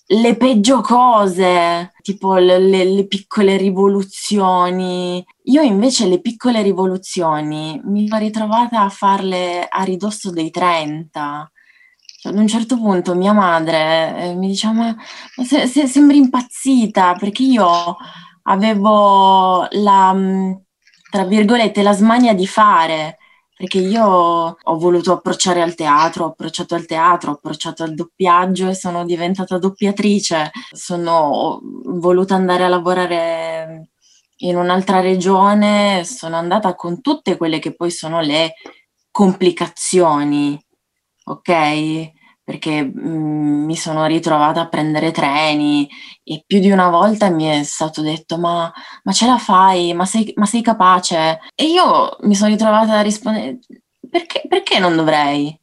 le 0.08 0.36
peggio 0.36 0.82
cose, 0.82 1.94
tipo 2.02 2.36
le, 2.36 2.60
le, 2.60 2.84
le, 2.84 3.08
piccole 3.08 3.58
rivoluzioni. 3.58 5.26
Io 5.46 5.62
invece 5.62 6.08
le 6.08 6.22
piccole 6.22 6.62
rivoluzioni 6.62 7.80
mi 7.84 8.08
sono 8.08 8.20
ritrovata 8.20 8.82
a 8.82 8.90
farle 8.90 9.68
a 9.70 9.84
ridosso 9.84 10.32
dei 10.32 10.50
30. 10.52 11.52
Cioè, 12.20 12.32
ad 12.32 12.38
un 12.38 12.48
certo 12.48 12.78
punto 12.78 13.16
mia 13.16 13.34
madre 13.34 14.30
eh, 14.32 14.34
mi 14.36 14.48
diceva, 14.48 14.74
ma, 14.74 14.96
se, 15.46 15.68
se, 15.68 15.88
sembri 15.88 16.18
impazzita, 16.18 17.16
perché 17.16 17.44
io 17.44 17.98
avevo 18.44 19.68
la, 19.72 20.16
tra 21.10 21.26
virgolette, 21.26 21.82
la 21.84 21.94
smania 21.94 22.34
di 22.34 22.48
fare 22.48 23.18
perché 23.56 23.80
io 23.80 24.04
ho 24.62 24.78
voluto 24.78 25.14
approcciare 25.14 25.62
al 25.62 25.76
teatro, 25.76 26.26
ho 26.26 26.28
approcciato 26.30 26.76
al 26.76 26.86
teatro, 26.86 27.32
ho 27.32 27.34
approcciato 27.36 27.84
al 27.84 27.94
doppiaggio 27.94 28.68
e 28.68 28.76
sono 28.76 29.06
diventata 29.06 29.58
doppiatrice, 29.58 30.52
sono 30.72 31.62
voluta 31.86 32.36
andare 32.36 32.66
a 32.66 32.68
lavorare 32.68 33.93
in 34.46 34.58
un'altra 34.58 35.00
regione, 35.00 36.04
sono 36.06 36.36
andata 36.38 36.76
con 36.76 37.02
tutte 37.02 37.38
quelle 37.38 37.60
che 37.60 37.76
poi 37.76 37.92
sono 37.92 38.22
le 38.22 38.54
complicazioni, 39.12 40.60
ok? 41.26 42.12
perché 42.44 42.84
mh, 42.84 43.08
mm, 43.08 43.66
mi 43.66 43.76
sono 43.76 44.06
ritrovata 44.06 44.62
a 44.62 44.68
prendere 44.68 45.12
treni 45.12 45.90
e 46.24 46.44
più 46.46 46.60
di 46.60 46.72
una 46.72 46.90
volta 46.90 47.30
mi 47.30 47.46
è 47.46 47.64
stato 47.64 48.02
detto 48.02 48.38
ma, 48.38 48.72
ma 49.04 49.12
ce 49.14 49.26
la 49.26 49.38
fai, 49.38 49.94
ma 49.94 50.06
sei, 50.06 50.34
ma 50.36 50.46
sei, 50.46 50.62
capace? 50.62 51.40
E 51.56 51.66
io 51.66 52.18
mi 52.22 52.36
sono 52.36 52.50
ritrovata 52.50 53.00
a 53.00 53.02
rispondere 53.02 53.60
perché, 54.10 54.44
perché 54.48 54.80
non 54.80 54.96
dovrei? 54.96 55.58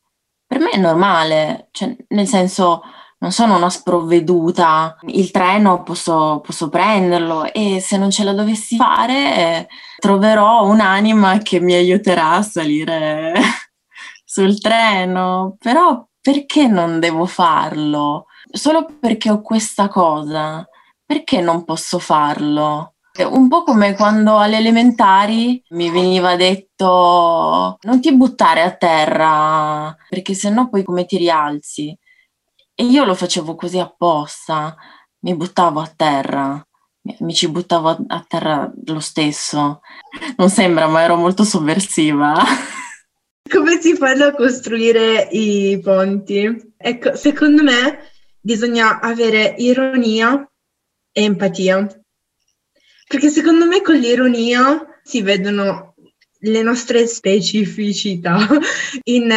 Per 0.46 0.58
me 0.58 0.70
è 0.70 0.78
normale, 0.78 1.68
cioè, 1.72 1.94
nel 2.08 2.26
senso 2.26 2.82
non 3.20 3.32
sono 3.32 3.56
una 3.56 3.68
sprovveduta, 3.68 4.96
il 5.08 5.30
treno 5.30 5.82
posso, 5.82 6.40
posso 6.42 6.68
prenderlo 6.70 7.52
e 7.52 7.78
se 7.80 7.98
non 7.98 8.10
ce 8.10 8.24
la 8.24 8.32
dovessi 8.32 8.76
fare 8.76 9.68
troverò 9.98 10.64
un'anima 10.64 11.38
che 11.38 11.60
mi 11.60 11.74
aiuterà 11.74 12.32
a 12.32 12.42
salire 12.42 13.34
sul 14.24 14.58
treno, 14.60 15.56
però 15.58 16.02
perché 16.20 16.66
non 16.66 16.98
devo 16.98 17.26
farlo? 17.26 18.26
Solo 18.50 18.86
perché 18.98 19.30
ho 19.30 19.42
questa 19.42 19.88
cosa, 19.88 20.66
perché 21.04 21.40
non 21.42 21.64
posso 21.64 21.98
farlo? 21.98 22.94
Un 23.20 23.48
po' 23.48 23.64
come 23.64 23.94
quando 23.96 24.38
alle 24.38 24.56
elementari 24.56 25.62
mi 25.70 25.90
veniva 25.90 26.36
detto 26.36 27.76
non 27.82 28.00
ti 28.00 28.14
buttare 28.16 28.62
a 28.62 28.70
terra 28.70 29.94
perché 30.08 30.32
sennò 30.32 30.70
poi 30.70 30.84
come 30.84 31.04
ti 31.04 31.18
rialzi. 31.18 31.94
E 32.80 32.84
io 32.84 33.04
lo 33.04 33.14
facevo 33.14 33.56
così 33.56 33.78
apposta, 33.78 34.74
mi 35.24 35.36
buttavo 35.36 35.80
a 35.80 35.92
terra, 35.94 36.66
mi 37.18 37.34
ci 37.34 37.46
buttavo 37.46 38.06
a 38.06 38.24
terra 38.26 38.72
lo 38.86 39.00
stesso. 39.00 39.82
Non 40.38 40.48
sembra, 40.48 40.86
ma 40.86 41.02
ero 41.02 41.16
molto 41.16 41.44
sovversiva. 41.44 42.36
Come 43.52 43.78
si 43.82 43.94
fanno 43.96 44.24
a 44.24 44.34
costruire 44.34 45.28
i 45.30 45.78
ponti? 45.82 46.72
Ecco, 46.78 47.14
secondo 47.16 47.62
me 47.62 48.12
bisogna 48.40 48.98
avere 49.00 49.56
ironia 49.58 50.50
e 51.12 51.22
empatia. 51.22 51.86
Perché 53.06 53.28
secondo 53.28 53.66
me 53.66 53.82
con 53.82 53.96
l'ironia 53.96 54.86
si 55.02 55.20
vedono 55.20 55.96
le 56.38 56.62
nostre 56.62 57.06
specificità 57.06 58.38
in, 59.04 59.30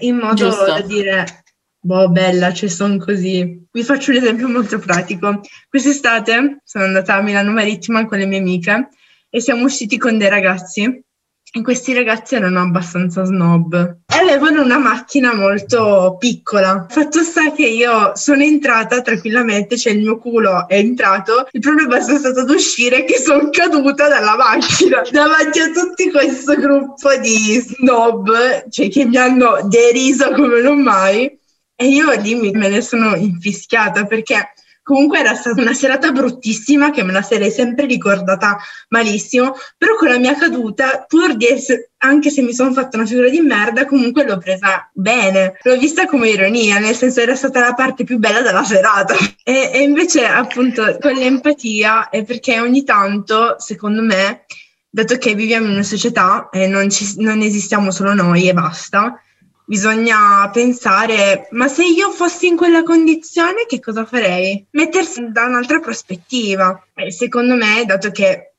in 0.00 0.16
modo 0.16 0.34
Giusto. 0.34 0.64
da 0.64 0.80
dire 0.80 1.44
boh 1.80 2.08
bella, 2.08 2.52
ci 2.52 2.68
sono 2.68 2.96
così. 2.98 3.66
Vi 3.70 3.82
faccio 3.82 4.10
un 4.10 4.16
esempio 4.16 4.48
molto 4.48 4.78
pratico. 4.78 5.40
Quest'estate 5.68 6.60
sono 6.64 6.84
andata 6.84 7.14
a 7.14 7.22
Milano 7.22 7.52
Marittima 7.52 8.06
con 8.06 8.18
le 8.18 8.26
mie 8.26 8.38
amiche 8.38 8.88
e 9.30 9.40
siamo 9.40 9.64
usciti 9.64 9.98
con 9.98 10.18
dei 10.18 10.28
ragazzi 10.28 11.02
e 11.50 11.62
questi 11.62 11.94
ragazzi 11.94 12.34
erano 12.34 12.60
abbastanza 12.60 13.24
snob 13.24 13.74
e 14.06 14.16
avevano 14.18 14.62
una 14.62 14.76
macchina 14.76 15.34
molto 15.34 16.16
piccola. 16.18 16.86
Fatto 16.88 17.22
sta 17.22 17.52
che 17.52 17.66
io 17.66 18.12
sono 18.16 18.42
entrata 18.42 19.00
tranquillamente, 19.00 19.78
cioè 19.78 19.94
il 19.94 20.00
mio 20.00 20.18
culo 20.18 20.68
è 20.68 20.76
entrato, 20.76 21.48
il 21.52 21.60
problema 21.60 21.96
è 21.96 22.00
stato 22.02 22.40
ad 22.40 22.50
uscire 22.50 23.04
che 23.04 23.18
sono 23.18 23.48
caduta 23.50 24.08
dalla 24.08 24.36
macchina 24.36 25.00
davanti 25.10 25.60
a 25.60 25.70
tutto 25.70 26.10
questo 26.10 26.54
gruppo 26.54 27.16
di 27.16 27.62
snob, 27.64 28.68
cioè 28.68 28.88
che 28.90 29.06
mi 29.06 29.16
hanno 29.16 29.66
deriso 29.68 30.30
come 30.32 30.60
non 30.60 30.82
mai. 30.82 31.37
E 31.80 31.86
io 31.86 32.10
lì 32.20 32.34
me 32.34 32.68
ne 32.68 32.80
sono 32.80 33.14
infischiata 33.14 34.04
perché 34.04 34.52
Comunque 34.88 35.18
era 35.18 35.34
stata 35.34 35.60
una 35.60 35.74
serata 35.74 36.12
bruttissima 36.12 36.90
che 36.90 37.02
me 37.02 37.12
la 37.12 37.20
sarei 37.20 37.50
sempre 37.50 37.84
ricordata 37.84 38.56
malissimo, 38.88 39.54
però 39.76 39.96
con 39.96 40.08
la 40.08 40.16
mia 40.16 40.34
caduta, 40.34 41.04
pur 41.06 41.36
di 41.36 41.44
essere, 41.44 41.90
anche 41.98 42.30
se 42.30 42.40
mi 42.40 42.54
sono 42.54 42.72
fatta 42.72 42.96
una 42.96 43.04
figura 43.04 43.28
di 43.28 43.40
merda, 43.40 43.84
comunque 43.84 44.24
l'ho 44.24 44.38
presa 44.38 44.88
bene, 44.94 45.58
l'ho 45.62 45.76
vista 45.76 46.06
come 46.06 46.30
ironia, 46.30 46.78
nel 46.78 46.94
senso 46.94 47.20
era 47.20 47.34
stata 47.34 47.60
la 47.60 47.74
parte 47.74 48.04
più 48.04 48.16
bella 48.16 48.40
della 48.40 48.64
serata. 48.64 49.14
E, 49.44 49.70
e 49.74 49.82
invece 49.82 50.24
appunto 50.24 50.96
con 50.98 51.12
l'empatia 51.12 52.08
è 52.08 52.24
perché 52.24 52.58
ogni 52.58 52.82
tanto, 52.82 53.56
secondo 53.58 54.00
me, 54.00 54.46
dato 54.88 55.18
che 55.18 55.34
viviamo 55.34 55.66
in 55.66 55.72
una 55.72 55.82
società 55.82 56.48
e 56.50 56.66
non, 56.66 56.88
ci, 56.88 57.12
non 57.18 57.42
esistiamo 57.42 57.90
solo 57.90 58.14
noi 58.14 58.48
e 58.48 58.54
basta, 58.54 59.20
bisogna 59.68 60.48
pensare, 60.50 61.46
ma 61.50 61.68
se 61.68 61.84
io 61.84 62.10
fossi 62.10 62.46
in 62.46 62.56
quella 62.56 62.82
condizione 62.82 63.66
che 63.66 63.80
cosa 63.80 64.06
farei? 64.06 64.66
Mettersi 64.70 65.30
da 65.30 65.44
un'altra 65.44 65.78
prospettiva. 65.78 66.86
E 66.94 67.12
secondo 67.12 67.54
me, 67.54 67.84
dato 67.84 68.10
che 68.10 68.54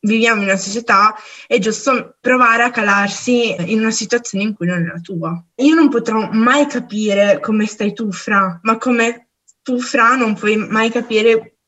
viviamo 0.00 0.42
in 0.42 0.48
una 0.48 0.56
società, 0.56 1.14
è 1.46 1.58
giusto 1.58 2.16
provare 2.20 2.64
a 2.64 2.72
calarsi 2.72 3.54
in 3.70 3.78
una 3.78 3.92
situazione 3.92 4.42
in 4.42 4.54
cui 4.54 4.66
non 4.66 4.82
è 4.82 4.86
la 4.86 4.98
tua. 5.00 5.40
Io 5.58 5.74
non 5.76 5.88
potrò 5.88 6.28
mai 6.32 6.66
capire 6.66 7.38
come 7.38 7.66
stai 7.66 7.92
tu, 7.92 8.10
Fra, 8.10 8.58
ma 8.64 8.78
come 8.78 9.28
tu, 9.62 9.78
Fra, 9.78 10.16
non 10.16 10.34
puoi 10.34 10.56
mai 10.56 10.90
capire 10.90 11.58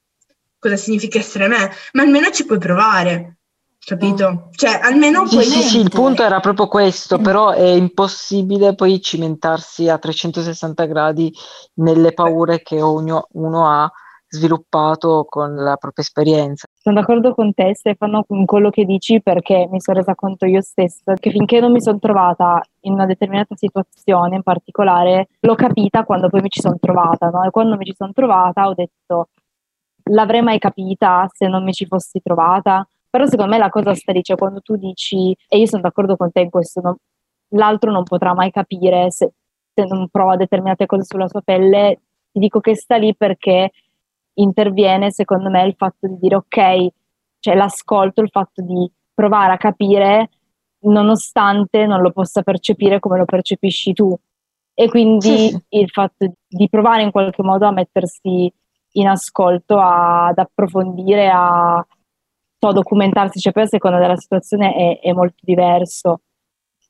cosa 0.58 0.76
significa 0.76 1.20
essere 1.20 1.46
me, 1.46 1.70
ma 1.92 2.02
almeno 2.02 2.28
ci 2.30 2.44
puoi 2.44 2.58
provare 2.58 3.36
capito? 3.84 4.48
Cioè, 4.52 4.80
almeno 4.82 5.26
sì, 5.26 5.42
sì, 5.42 5.62
sì, 5.62 5.80
il 5.80 5.90
punto 5.90 6.22
era 6.22 6.40
proprio 6.40 6.68
questo, 6.68 7.18
però 7.18 7.50
è 7.50 7.68
impossibile 7.68 8.74
poi 8.74 9.00
cimentarsi 9.00 9.88
a 9.88 9.98
360 9.98 10.84
gradi 10.86 11.32
nelle 11.74 12.12
paure 12.12 12.62
che 12.62 12.80
ognuno 12.80 13.26
uno 13.32 13.68
ha 13.68 13.90
sviluppato 14.34 15.24
con 15.28 15.54
la 15.54 15.76
propria 15.76 16.04
esperienza. 16.04 16.66
Sono 16.74 16.96
d'accordo 16.96 17.34
con 17.34 17.54
te 17.54 17.74
Stefano 17.74 18.24
con 18.26 18.44
quello 18.44 18.70
che 18.70 18.84
dici 18.84 19.22
perché 19.22 19.68
mi 19.70 19.80
sono 19.80 19.98
resa 19.98 20.14
conto 20.14 20.44
io 20.44 20.60
stessa 20.60 21.14
che 21.14 21.30
finché 21.30 21.60
non 21.60 21.72
mi 21.72 21.80
sono 21.80 21.98
trovata 21.98 22.60
in 22.80 22.92
una 22.92 23.06
determinata 23.06 23.54
situazione 23.56 24.36
in 24.36 24.42
particolare 24.42 25.28
l'ho 25.40 25.54
capita 25.54 26.04
quando 26.04 26.28
poi 26.28 26.42
mi 26.42 26.48
ci 26.48 26.60
sono 26.60 26.76
trovata 26.80 27.28
no? 27.28 27.44
e 27.44 27.50
quando 27.50 27.76
mi 27.76 27.84
ci 27.84 27.94
sono 27.96 28.12
trovata 28.12 28.66
ho 28.66 28.74
detto 28.74 29.28
l'avrei 30.10 30.42
mai 30.42 30.58
capita 30.58 31.26
se 31.32 31.46
non 31.46 31.62
mi 31.62 31.72
ci 31.72 31.86
fossi 31.86 32.20
trovata 32.20 32.86
però 33.14 33.26
secondo 33.26 33.52
me 33.52 33.59
la 33.59 33.68
cosa 33.68 33.94
sta 33.94 34.11
lì, 34.11 34.25
cioè 34.25 34.37
quando 34.37 34.59
tu 34.61 34.75
dici, 34.75 35.37
e 35.47 35.59
io 35.59 35.66
sono 35.66 35.83
d'accordo 35.83 36.16
con 36.16 36.33
te 36.33 36.40
in 36.40 36.50
questo, 36.50 36.80
non, 36.80 36.97
l'altro 37.50 37.92
non 37.92 38.02
potrà 38.02 38.35
mai 38.35 38.50
capire 38.50 39.09
se, 39.12 39.35
se 39.73 39.85
non 39.85 40.09
prova 40.09 40.35
determinate 40.35 40.87
cose 40.87 41.04
sulla 41.04 41.28
sua 41.28 41.40
pelle, 41.40 42.00
ti 42.33 42.40
dico 42.40 42.59
che 42.59 42.75
sta 42.75 42.97
lì 42.97 43.14
perché 43.14 43.71
interviene 44.33 45.12
secondo 45.12 45.49
me 45.49 45.62
il 45.62 45.76
fatto 45.76 46.09
di 46.09 46.18
dire 46.18 46.35
ok, 46.35 46.88
cioè 47.38 47.54
l'ascolto, 47.54 48.21
il 48.21 48.30
fatto 48.30 48.62
di 48.62 48.90
provare 49.14 49.52
a 49.52 49.59
capire 49.59 50.30
nonostante 50.80 51.87
non 51.87 52.00
lo 52.00 52.11
possa 52.11 52.42
percepire 52.42 52.99
come 52.99 53.18
lo 53.18 53.26
percepisci 53.26 53.92
tu. 53.92 54.12
E 54.75 54.88
quindi 54.88 55.50
sì. 55.50 55.64
il 55.68 55.88
fatto 55.88 56.33
di 56.49 56.68
provare 56.68 57.02
in 57.02 57.12
qualche 57.12 57.44
modo 57.44 57.64
a 57.64 57.71
mettersi 57.71 58.52
in 58.94 59.06
ascolto, 59.06 59.78
a, 59.78 60.26
ad 60.26 60.38
approfondire, 60.38 61.30
a, 61.33 61.87
so, 62.68 62.73
documentarsi, 62.73 63.40
cioè 63.40 63.52
poi 63.52 63.64
a 63.64 63.66
seconda 63.66 63.99
della 63.99 64.16
situazione 64.16 64.75
è, 64.75 65.00
è 65.00 65.12
molto 65.12 65.37
diverso, 65.40 66.21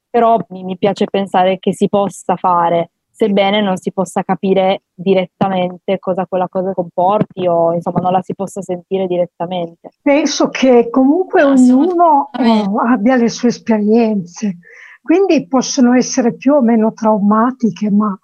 però 0.09 0.39
mi, 0.51 0.63
mi 0.63 0.79
piace 0.79 1.07
pensare 1.07 1.59
che 1.59 1.75
si 1.75 1.89
possa 1.89 2.37
fare, 2.37 2.91
sebbene 3.11 3.61
non 3.61 3.77
si 3.77 3.93
possa 3.93 4.23
capire 4.23 4.83
direttamente 4.95 5.99
cosa 5.99 6.27
quella 6.27 6.49
cosa 6.49 6.73
comporti 6.73 7.47
o 7.47 7.73
insomma 7.73 8.01
non 8.01 8.13
la 8.13 8.23
si 8.23 8.35
possa 8.35 8.61
sentire 8.63 9.07
direttamente. 9.07 9.91
Penso 10.03 10.49
che 10.49 10.89
comunque 10.91 11.43
ognuno 11.43 12.31
eh, 12.33 12.65
abbia 12.89 13.17
le 13.17 13.29
sue 13.29 13.49
esperienze, 13.49 14.59
quindi 15.03 15.47
possono 15.49 15.95
essere 15.95 16.35
più 16.35 16.55
o 16.55 16.63
meno 16.63 16.93
traumatiche, 16.93 17.91
ma 17.91 18.17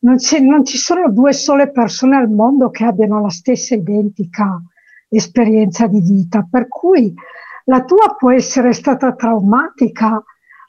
non, 0.00 0.16
non, 0.42 0.64
ci 0.64 0.78
sono 0.78 1.10
due 1.10 1.32
sole 1.32 1.70
persone 1.70 2.16
al 2.16 2.30
mondo 2.30 2.70
che 2.70 2.84
abbiano 2.84 3.20
la 3.20 3.30
stessa 3.30 3.74
identica 3.74 4.62
esperienza 5.16 5.86
di 5.86 6.00
vita, 6.00 6.46
per 6.48 6.68
cui 6.68 7.12
la 7.64 7.84
tua 7.84 8.14
può 8.16 8.30
essere 8.30 8.72
stata 8.72 9.14
traumatica, 9.14 10.22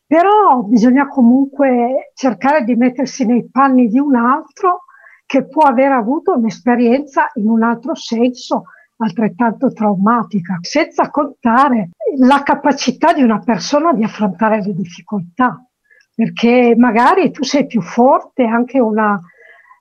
però 0.05 0.61
bisogna 0.63 1.07
comunque 1.07 2.11
cercare 2.15 2.63
di 2.63 2.75
mettersi 2.75 3.25
nei 3.25 3.49
panni 3.49 3.87
di 3.87 3.99
un 3.99 4.15
altro 4.15 4.81
che 5.25 5.47
può 5.47 5.63
aver 5.63 5.93
avuto 5.93 6.33
un'esperienza 6.33 7.29
in 7.35 7.47
un 7.49 7.63
altro 7.63 7.95
senso 7.95 8.63
altrettanto 8.97 9.71
traumatica, 9.71 10.57
senza 10.61 11.09
contare 11.09 11.91
la 12.17 12.43
capacità 12.43 13.13
di 13.13 13.23
una 13.23 13.39
persona 13.39 13.93
di 13.93 14.03
affrontare 14.03 14.61
le 14.61 14.73
difficoltà, 14.73 15.65
perché 16.13 16.75
magari 16.77 17.31
tu 17.31 17.43
sei 17.43 17.65
più 17.65 17.81
forte, 17.81 18.43
anche 18.43 18.79
una 18.79 19.19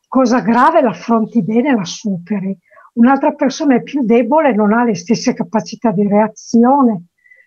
cosa 0.09 0.40
grave 0.40 0.81
l'affronti 0.81 1.42
bene, 1.42 1.75
la 1.75 1.85
superi, 1.85 2.57
un'altra 2.94 3.33
persona 3.33 3.76
è 3.76 3.83
più 3.83 4.05
debole, 4.05 4.55
non 4.55 4.72
ha 4.72 4.85
le 4.85 4.94
stesse 4.94 5.35
capacità 5.35 5.90
di 5.90 6.07
reazione, 6.07 7.07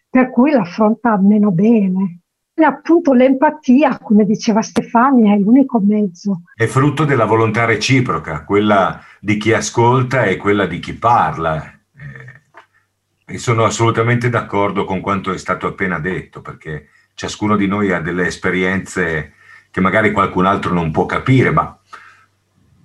per 0.09 0.29
cui 0.29 0.51
l'affronta 0.51 1.17
meno 1.17 1.51
bene. 1.51 2.19
E 2.55 2.63
appunto 2.63 3.13
l'empatia, 3.13 3.97
come 3.97 4.25
diceva 4.25 4.61
Stefania, 4.61 5.33
è 5.33 5.37
l'unico 5.39 5.79
mezzo. 5.81 6.43
È 6.53 6.67
frutto 6.67 7.03
della 7.03 7.25
volontà 7.25 7.65
reciproca, 7.65 8.43
quella 8.43 9.01
di 9.19 9.37
chi 9.37 9.53
ascolta 9.53 10.25
e 10.25 10.37
quella 10.37 10.67
di 10.67 10.77
chi 10.77 10.93
parla. 10.93 11.63
Eh, 11.65 13.33
e 13.33 13.37
sono 13.39 13.63
assolutamente 13.63 14.29
d'accordo 14.29 14.85
con 14.85 15.01
quanto 15.01 15.33
è 15.33 15.37
stato 15.39 15.65
appena 15.65 15.97
detto, 15.97 16.41
perché 16.41 16.89
ciascuno 17.15 17.55
di 17.55 17.65
noi 17.65 17.91
ha 17.91 17.99
delle 17.99 18.27
esperienze 18.27 19.33
che 19.71 19.81
magari 19.81 20.11
qualcun 20.11 20.45
altro 20.45 20.73
non 20.73 20.91
può 20.91 21.07
capire, 21.07 21.49
ma 21.49 21.75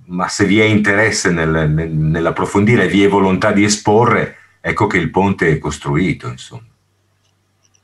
ma 0.08 0.28
se 0.28 0.44
vi 0.44 0.60
è 0.60 0.64
interesse 0.64 1.30
nel, 1.30 1.70
nel, 1.70 1.90
nell'approfondire 1.90 2.88
vi 2.88 3.02
è 3.02 3.08
volontà 3.08 3.52
di 3.52 3.64
esporre, 3.64 4.36
ecco 4.60 4.86
che 4.86 4.98
il 4.98 5.10
ponte 5.10 5.50
è 5.50 5.58
costruito. 5.58 6.28
Insomma. 6.28 6.66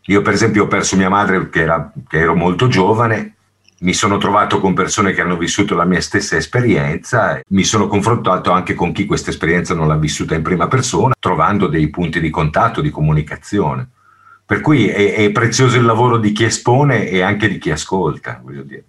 Io 0.06 0.22
per 0.22 0.32
esempio 0.32 0.64
ho 0.64 0.68
perso 0.68 0.96
mia 0.96 1.08
madre 1.08 1.48
che, 1.48 1.60
era, 1.60 1.92
che 2.06 2.18
ero 2.18 2.34
molto 2.34 2.68
giovane, 2.68 3.32
mi 3.80 3.92
sono 3.92 4.16
trovato 4.16 4.60
con 4.60 4.72
persone 4.72 5.12
che 5.12 5.20
hanno 5.20 5.36
vissuto 5.36 5.74
la 5.74 5.84
mia 5.84 6.00
stessa 6.00 6.36
esperienza, 6.36 7.40
mi 7.48 7.64
sono 7.64 7.86
confrontato 7.86 8.50
anche 8.50 8.74
con 8.74 8.92
chi 8.92 9.04
questa 9.04 9.30
esperienza 9.30 9.74
non 9.74 9.88
l'ha 9.88 9.96
vissuta 9.96 10.34
in 10.34 10.42
prima 10.42 10.68
persona, 10.68 11.14
trovando 11.18 11.66
dei 11.66 11.88
punti 11.90 12.20
di 12.20 12.30
contatto, 12.30 12.80
di 12.80 12.90
comunicazione. 12.90 13.88
Per 14.46 14.60
cui 14.60 14.88
è, 14.88 15.14
è 15.14 15.30
prezioso 15.32 15.76
il 15.76 15.84
lavoro 15.84 16.18
di 16.18 16.32
chi 16.32 16.44
espone 16.44 17.08
e 17.08 17.20
anche 17.22 17.48
di 17.48 17.58
chi 17.58 17.70
ascolta, 17.70 18.40
voglio 18.42 18.62
dire 18.62 18.84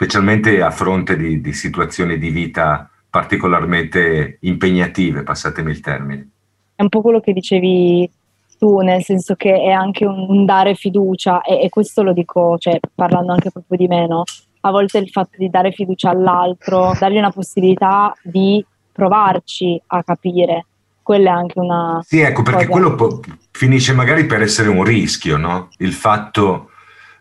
specialmente 0.00 0.62
a 0.62 0.70
fronte 0.70 1.14
di, 1.14 1.42
di 1.42 1.52
situazioni 1.52 2.16
di 2.16 2.30
vita 2.30 2.88
particolarmente 3.10 4.38
impegnative, 4.40 5.24
passatemi 5.24 5.70
il 5.70 5.80
termine. 5.80 6.28
È 6.74 6.80
un 6.80 6.88
po' 6.88 7.02
quello 7.02 7.20
che 7.20 7.34
dicevi 7.34 8.10
tu, 8.58 8.78
nel 8.78 9.04
senso 9.04 9.34
che 9.34 9.60
è 9.60 9.70
anche 9.70 10.06
un, 10.06 10.46
dare 10.46 10.74
fiducia 10.74 11.42
e, 11.42 11.64
e, 11.64 11.68
questo 11.68 12.02
lo 12.02 12.14
dico, 12.14 12.56
cioè, 12.56 12.80
parlando 12.94 13.32
anche 13.32 13.50
proprio 13.50 13.76
di 13.76 13.86
me, 13.88 14.06
no? 14.06 14.22
A 14.60 14.70
volte 14.70 14.96
il 14.96 15.10
fatto 15.10 15.36
di 15.36 15.50
dare 15.50 15.70
fiducia 15.70 16.08
all'altro, 16.08 16.94
dargli 16.98 17.18
una 17.18 17.30
possibilità 17.30 18.14
di 18.22 18.64
provarci 18.90 19.82
a 19.88 20.02
capire, 20.02 20.64
quella 21.02 21.32
è 21.32 21.34
anche 21.34 21.58
una... 21.58 22.00
Sì, 22.02 22.20
ecco, 22.20 22.40
perché 22.40 22.66
cosa. 22.66 22.70
quello 22.70 22.94
po- 22.94 23.20
finisce 23.50 23.92
magari 23.92 24.24
per 24.24 24.40
essere 24.40 24.70
un 24.70 24.82
rischio, 24.82 25.36
no? 25.36 25.68
Il 25.76 25.92
fatto 25.92 26.70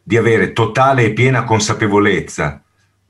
di 0.02 0.16
avere 0.16 0.54
totale 0.54 1.04
e 1.04 1.12
piena 1.12 1.44
consapevolezza 1.44 2.64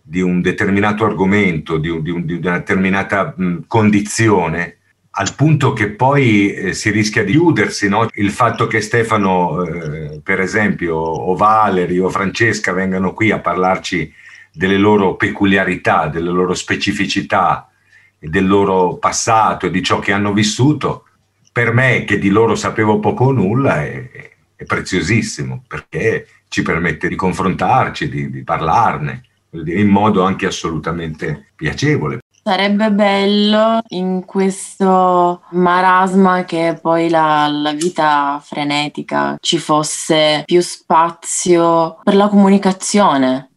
di 0.10 0.22
un 0.22 0.42
determinato 0.42 1.06
argomento, 1.06 1.78
di, 1.78 1.88
un, 1.88 2.02
di, 2.02 2.10
un, 2.10 2.26
di 2.26 2.34
una 2.34 2.58
determinata 2.58 3.32
mh, 3.38 3.68
condizione, 3.68 4.78
al 5.12 5.36
punto 5.36 5.72
che 5.74 5.92
poi 5.92 6.52
eh, 6.52 6.74
si 6.74 6.90
rischia 6.90 7.24
di 7.24 7.34
chiudersi. 7.34 7.88
No? 7.88 8.08
Il 8.14 8.32
fatto 8.32 8.66
che 8.66 8.82
Stefano, 8.82 9.64
eh, 9.64 10.20
per 10.24 10.40
esempio, 10.40 10.96
o 10.96 11.36
Valerio 11.36 12.06
o 12.06 12.10
Francesca 12.10 12.74
vengano 12.74 13.14
qui 13.14 13.30
a 13.30 13.38
parlarci 13.38 14.12
delle 14.52 14.78
loro 14.78 15.16
peculiarità, 15.16 16.08
delle 16.08 16.32
loro 16.32 16.56
specificità, 16.56 17.70
del 18.18 18.48
loro 18.48 18.98
passato 18.98 19.68
e 19.68 19.70
di 19.72 19.84
ciò 19.84 20.00
che 20.00 20.12
hanno 20.12 20.34
vissuto, 20.34 21.04
per 21.52 21.72
me, 21.72 22.04
che 22.04 22.18
di 22.18 22.30
loro 22.30 22.56
sapevo 22.56 23.00
poco 23.00 23.26
o 23.26 23.32
nulla, 23.32 23.84
è, 23.84 24.10
è 24.56 24.64
preziosissimo, 24.64 25.64
perché 25.68 26.26
ci 26.48 26.64
permette 26.64 27.08
di 27.08 27.16
confrontarci, 27.16 28.10
di, 28.10 28.32
di 28.32 28.44
parlarne 28.44 29.26
in 29.52 29.88
modo 29.88 30.24
anche 30.24 30.46
assolutamente 30.46 31.52
piacevole. 31.56 32.20
Sarebbe 32.42 32.92
bello 32.92 33.82
in 33.90 34.26
questo 34.26 35.42
marasma 35.52 36.46
che 36.46 36.70
è 36.70 36.80
poi 36.80 37.10
la, 37.10 37.48
la, 37.48 37.74
vita 37.74 38.42
frenetica 38.44 39.38
ci 39.40 39.60
fosse 39.60 40.44
più 40.46 40.62
spazio 40.62 42.00
per 42.02 42.16
la 42.16 42.28
comunicazione, 42.28 43.52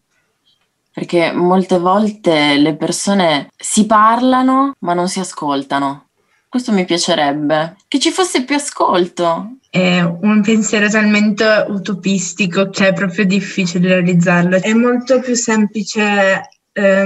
perché 0.93 1.33
molte 1.33 1.79
volte 1.79 2.59
le 2.59 2.77
persone 2.77 3.49
si 3.57 3.87
parlano 3.87 4.75
ma 4.81 4.93
non 4.95 5.09
si 5.09 5.21
ascoltano. 5.21 6.09
Questo 6.53 6.73
mi 6.73 6.85
piacerebbe, 6.85 7.77
che 7.89 7.99
ci 7.99 8.11
fosse 8.11 8.45
più 8.45 8.57
ascolto. 8.57 9.57
È 9.71 10.03
un 10.03 10.43
pensiero 10.43 10.87
talmente 10.91 11.65
utopistico 11.67 12.69
che 12.69 12.89
è 12.89 12.93
proprio 12.93 13.25
difficile 13.25 13.89
realizzarlo. 13.89 14.61
È 14.61 14.75
molto 14.75 15.21
più 15.21 15.35
semplice 15.35 16.51
eh, 16.73 17.05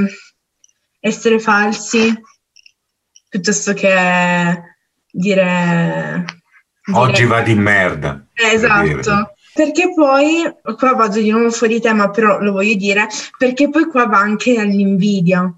essere 0.98 1.38
falsi 1.38 2.12
piuttosto 3.28 3.72
che 3.72 4.62
dire... 5.12 6.24
Oggi 6.94 7.12
dire... 7.12 7.26
va 7.26 7.40
di 7.42 7.54
merda. 7.54 8.26
esatto. 8.34 9.34
Perché 9.54 9.92
poi, 9.94 10.42
qua 10.76 10.94
vado 10.94 11.20
di 11.20 11.30
nuovo 11.30 11.52
fuori 11.52 11.80
tema, 11.80 12.10
però 12.10 12.40
lo 12.40 12.50
voglio 12.50 12.74
dire, 12.74 13.06
perché 13.38 13.70
poi 13.70 13.84
qua 13.84 14.06
va 14.06 14.18
anche 14.18 14.58
all'invidia. 14.58 15.48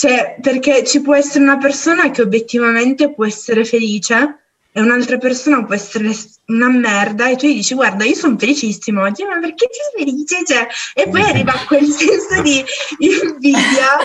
Cioè, 0.00 0.36
perché 0.40 0.82
ci 0.82 1.02
può 1.02 1.14
essere 1.14 1.44
una 1.44 1.58
persona 1.58 2.10
che 2.10 2.22
obiettivamente 2.22 3.12
può 3.12 3.26
essere 3.26 3.66
felice 3.66 4.38
e 4.72 4.80
un'altra 4.80 5.18
persona 5.18 5.62
può 5.62 5.74
essere 5.74 6.10
una 6.46 6.70
merda 6.70 7.28
e 7.28 7.36
tu 7.36 7.46
gli 7.46 7.56
dici 7.56 7.74
guarda 7.74 8.06
io 8.06 8.14
sono 8.14 8.38
felicissimo 8.38 9.02
oggi 9.02 9.24
ma 9.24 9.38
perché 9.38 9.66
sei 9.70 10.06
felice? 10.06 10.42
Cioè, 10.46 10.66
e 10.94 11.06
poi 11.06 11.20
arriva 11.20 11.52
quel 11.68 11.84
senso 11.84 12.40
di 12.40 12.64
invidia 13.00 13.98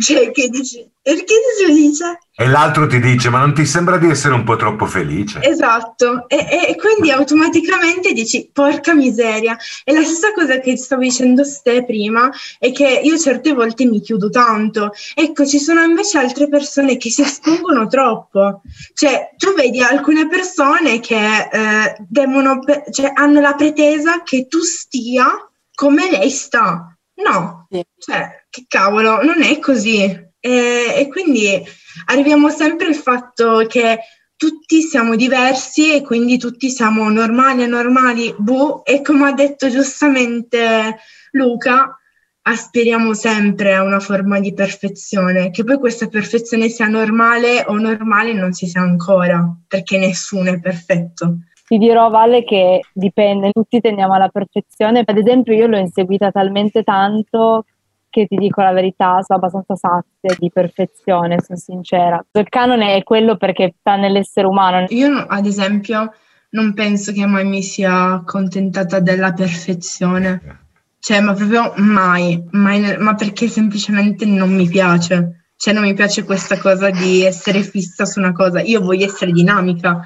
cioè 0.00 0.30
che 0.30 0.48
dici 0.48 0.88
perché 1.02 1.34
sei 1.56 1.66
felice 1.66 2.18
e 2.34 2.48
l'altro 2.48 2.86
ti 2.86 2.98
dice, 2.98 3.28
ma 3.28 3.40
non 3.40 3.52
ti 3.52 3.66
sembra 3.66 3.98
di 3.98 4.08
essere 4.08 4.32
un 4.32 4.42
po' 4.42 4.56
troppo 4.56 4.86
felice? 4.86 5.40
Esatto, 5.42 6.26
e, 6.28 6.68
e, 6.68 6.76
quindi 6.76 7.10
automaticamente 7.10 8.14
dici, 8.14 8.48
porca 8.50 8.94
miseria. 8.94 9.54
E 9.84 9.92
la 9.92 10.02
stessa 10.02 10.32
cosa 10.32 10.58
che 10.58 10.78
stavo 10.78 11.02
dicendo 11.02 11.44
ste 11.44 11.84
prima 11.84 12.30
è 12.58 12.72
che 12.72 13.02
io 13.04 13.18
certe 13.18 13.52
volte 13.52 13.84
mi 13.84 14.00
chiudo 14.00 14.30
tanto. 14.30 14.92
Ecco, 15.14 15.44
ci 15.44 15.58
sono 15.58 15.82
invece 15.82 16.16
altre 16.16 16.48
persone 16.48 16.96
che 16.96 17.10
si 17.10 17.20
espongono 17.20 17.86
troppo. 17.86 18.62
Cioè, 18.94 19.34
tu 19.36 19.52
vedi 19.52 19.82
alcune 19.82 20.26
persone 20.26 21.00
che 21.00 21.48
eh, 21.52 21.96
devono, 22.08 22.60
cioè, 22.90 23.12
hanno 23.14 23.40
la 23.40 23.54
pretesa 23.54 24.22
che 24.22 24.46
tu 24.48 24.60
stia 24.60 25.26
come 25.74 26.10
lei 26.10 26.30
sta. 26.30 26.96
No, 27.16 27.68
cioè, 27.98 28.46
che 28.48 28.64
cavolo, 28.66 29.22
non 29.22 29.42
è 29.42 29.58
così. 29.58 30.30
E, 30.44 30.94
e 30.98 31.08
quindi 31.08 31.62
arriviamo 32.06 32.48
sempre 32.48 32.88
al 32.88 32.96
fatto 32.96 33.64
che 33.68 34.00
tutti 34.36 34.82
siamo 34.82 35.14
diversi 35.14 35.94
e 35.94 36.02
quindi 36.02 36.36
tutti 36.36 36.68
siamo 36.68 37.08
normali, 37.08 37.62
anormali, 37.62 38.34
boh, 38.36 38.84
e 38.84 39.00
come 39.00 39.28
ha 39.28 39.32
detto 39.32 39.70
giustamente 39.70 40.98
Luca, 41.30 41.96
aspiriamo 42.42 43.14
sempre 43.14 43.72
a 43.74 43.84
una 43.84 44.00
forma 44.00 44.40
di 44.40 44.52
perfezione, 44.52 45.52
che 45.52 45.62
poi 45.62 45.78
questa 45.78 46.08
perfezione 46.08 46.68
sia 46.70 46.88
normale 46.88 47.64
o 47.68 47.74
normale 47.76 48.32
non 48.32 48.52
si 48.52 48.66
sa 48.66 48.80
ancora, 48.80 49.48
perché 49.68 49.96
nessuno 49.96 50.50
è 50.50 50.58
perfetto. 50.58 51.36
Ti 51.64 51.78
dirò, 51.78 52.10
Vale, 52.10 52.42
che 52.42 52.80
dipende, 52.92 53.52
tutti 53.52 53.80
tendiamo 53.80 54.14
alla 54.14 54.28
perfezione. 54.28 55.04
Ad 55.06 55.16
esempio, 55.16 55.54
io 55.54 55.68
l'ho 55.68 55.78
inseguita 55.78 56.32
talmente 56.32 56.82
tanto 56.82 57.64
che 58.12 58.26
ti 58.26 58.36
dico 58.36 58.60
la 58.60 58.72
verità, 58.72 59.22
sono 59.22 59.38
abbastanza 59.38 59.74
sazia 59.74 60.36
di 60.38 60.50
perfezione, 60.52 61.40
sono 61.40 61.58
sincera. 61.58 62.22
Il 62.32 62.48
canone 62.50 62.94
è 62.96 63.02
quello 63.02 63.38
perché 63.38 63.74
sta 63.80 63.96
nell'essere 63.96 64.46
umano. 64.46 64.84
Io, 64.90 65.24
ad 65.26 65.46
esempio, 65.46 66.12
non 66.50 66.74
penso 66.74 67.12
che 67.12 67.24
mai 67.24 67.46
mi 67.46 67.62
sia 67.62 68.12
accontentata 68.12 69.00
della 69.00 69.32
perfezione. 69.32 70.60
Cioè, 70.98 71.20
ma 71.20 71.32
proprio 71.32 71.72
mai, 71.76 72.40
mai, 72.50 72.96
ma 72.98 73.14
perché 73.14 73.48
semplicemente 73.48 74.26
non 74.26 74.54
mi 74.54 74.68
piace. 74.68 75.46
Cioè, 75.56 75.72
non 75.72 75.84
mi 75.84 75.94
piace 75.94 76.24
questa 76.24 76.58
cosa 76.58 76.90
di 76.90 77.24
essere 77.24 77.62
fissa 77.62 78.04
su 78.04 78.18
una 78.18 78.32
cosa. 78.32 78.60
Io 78.60 78.82
voglio 78.82 79.06
essere 79.06 79.32
dinamica, 79.32 80.04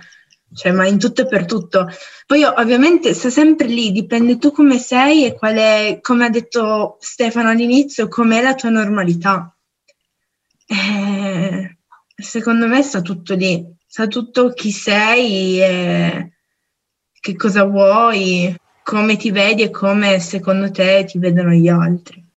cioè, 0.57 0.73
ma 0.73 0.87
in 0.87 0.99
tutto 0.99 1.23
e 1.23 1.27
per 1.27 1.45
tutto. 1.45 1.87
Poi 2.27 2.43
ovviamente 2.43 3.13
sta 3.13 3.29
sempre 3.31 3.67
lì, 3.69 3.93
dipende 3.93 4.39
tu 4.39 4.51
come 4.51 4.79
sei 4.79 5.27
e 5.27 5.35
qual 5.35 5.57
è, 5.57 5.99
come 6.01 6.25
ha 6.25 6.31
detto 6.31 6.97
Stefano 6.99 7.51
all'inizio, 7.51 8.09
com'è 8.09 8.43
la 8.43 8.55
tua 8.55 8.71
normalità. 8.71 9.55
Eh, 10.67 11.77
secondo 12.17 12.67
me 12.67 12.83
sta 12.83 13.03
tutto 13.03 13.35
lì, 13.35 13.65
sta 13.87 14.07
tutto 14.07 14.53
chi 14.53 14.71
sei, 14.73 15.61
e 15.61 16.33
che 17.21 17.37
cosa 17.37 17.65
vuoi, 17.65 18.55
come 18.83 19.17
ti 19.17 19.31
vedi 19.31 19.63
e 19.63 19.71
come 19.71 20.19
secondo 20.21 20.71
te 20.71 21.05
ti 21.07 21.19
vedono 21.19 21.51
gli 21.51 21.69
altri. 21.69 22.26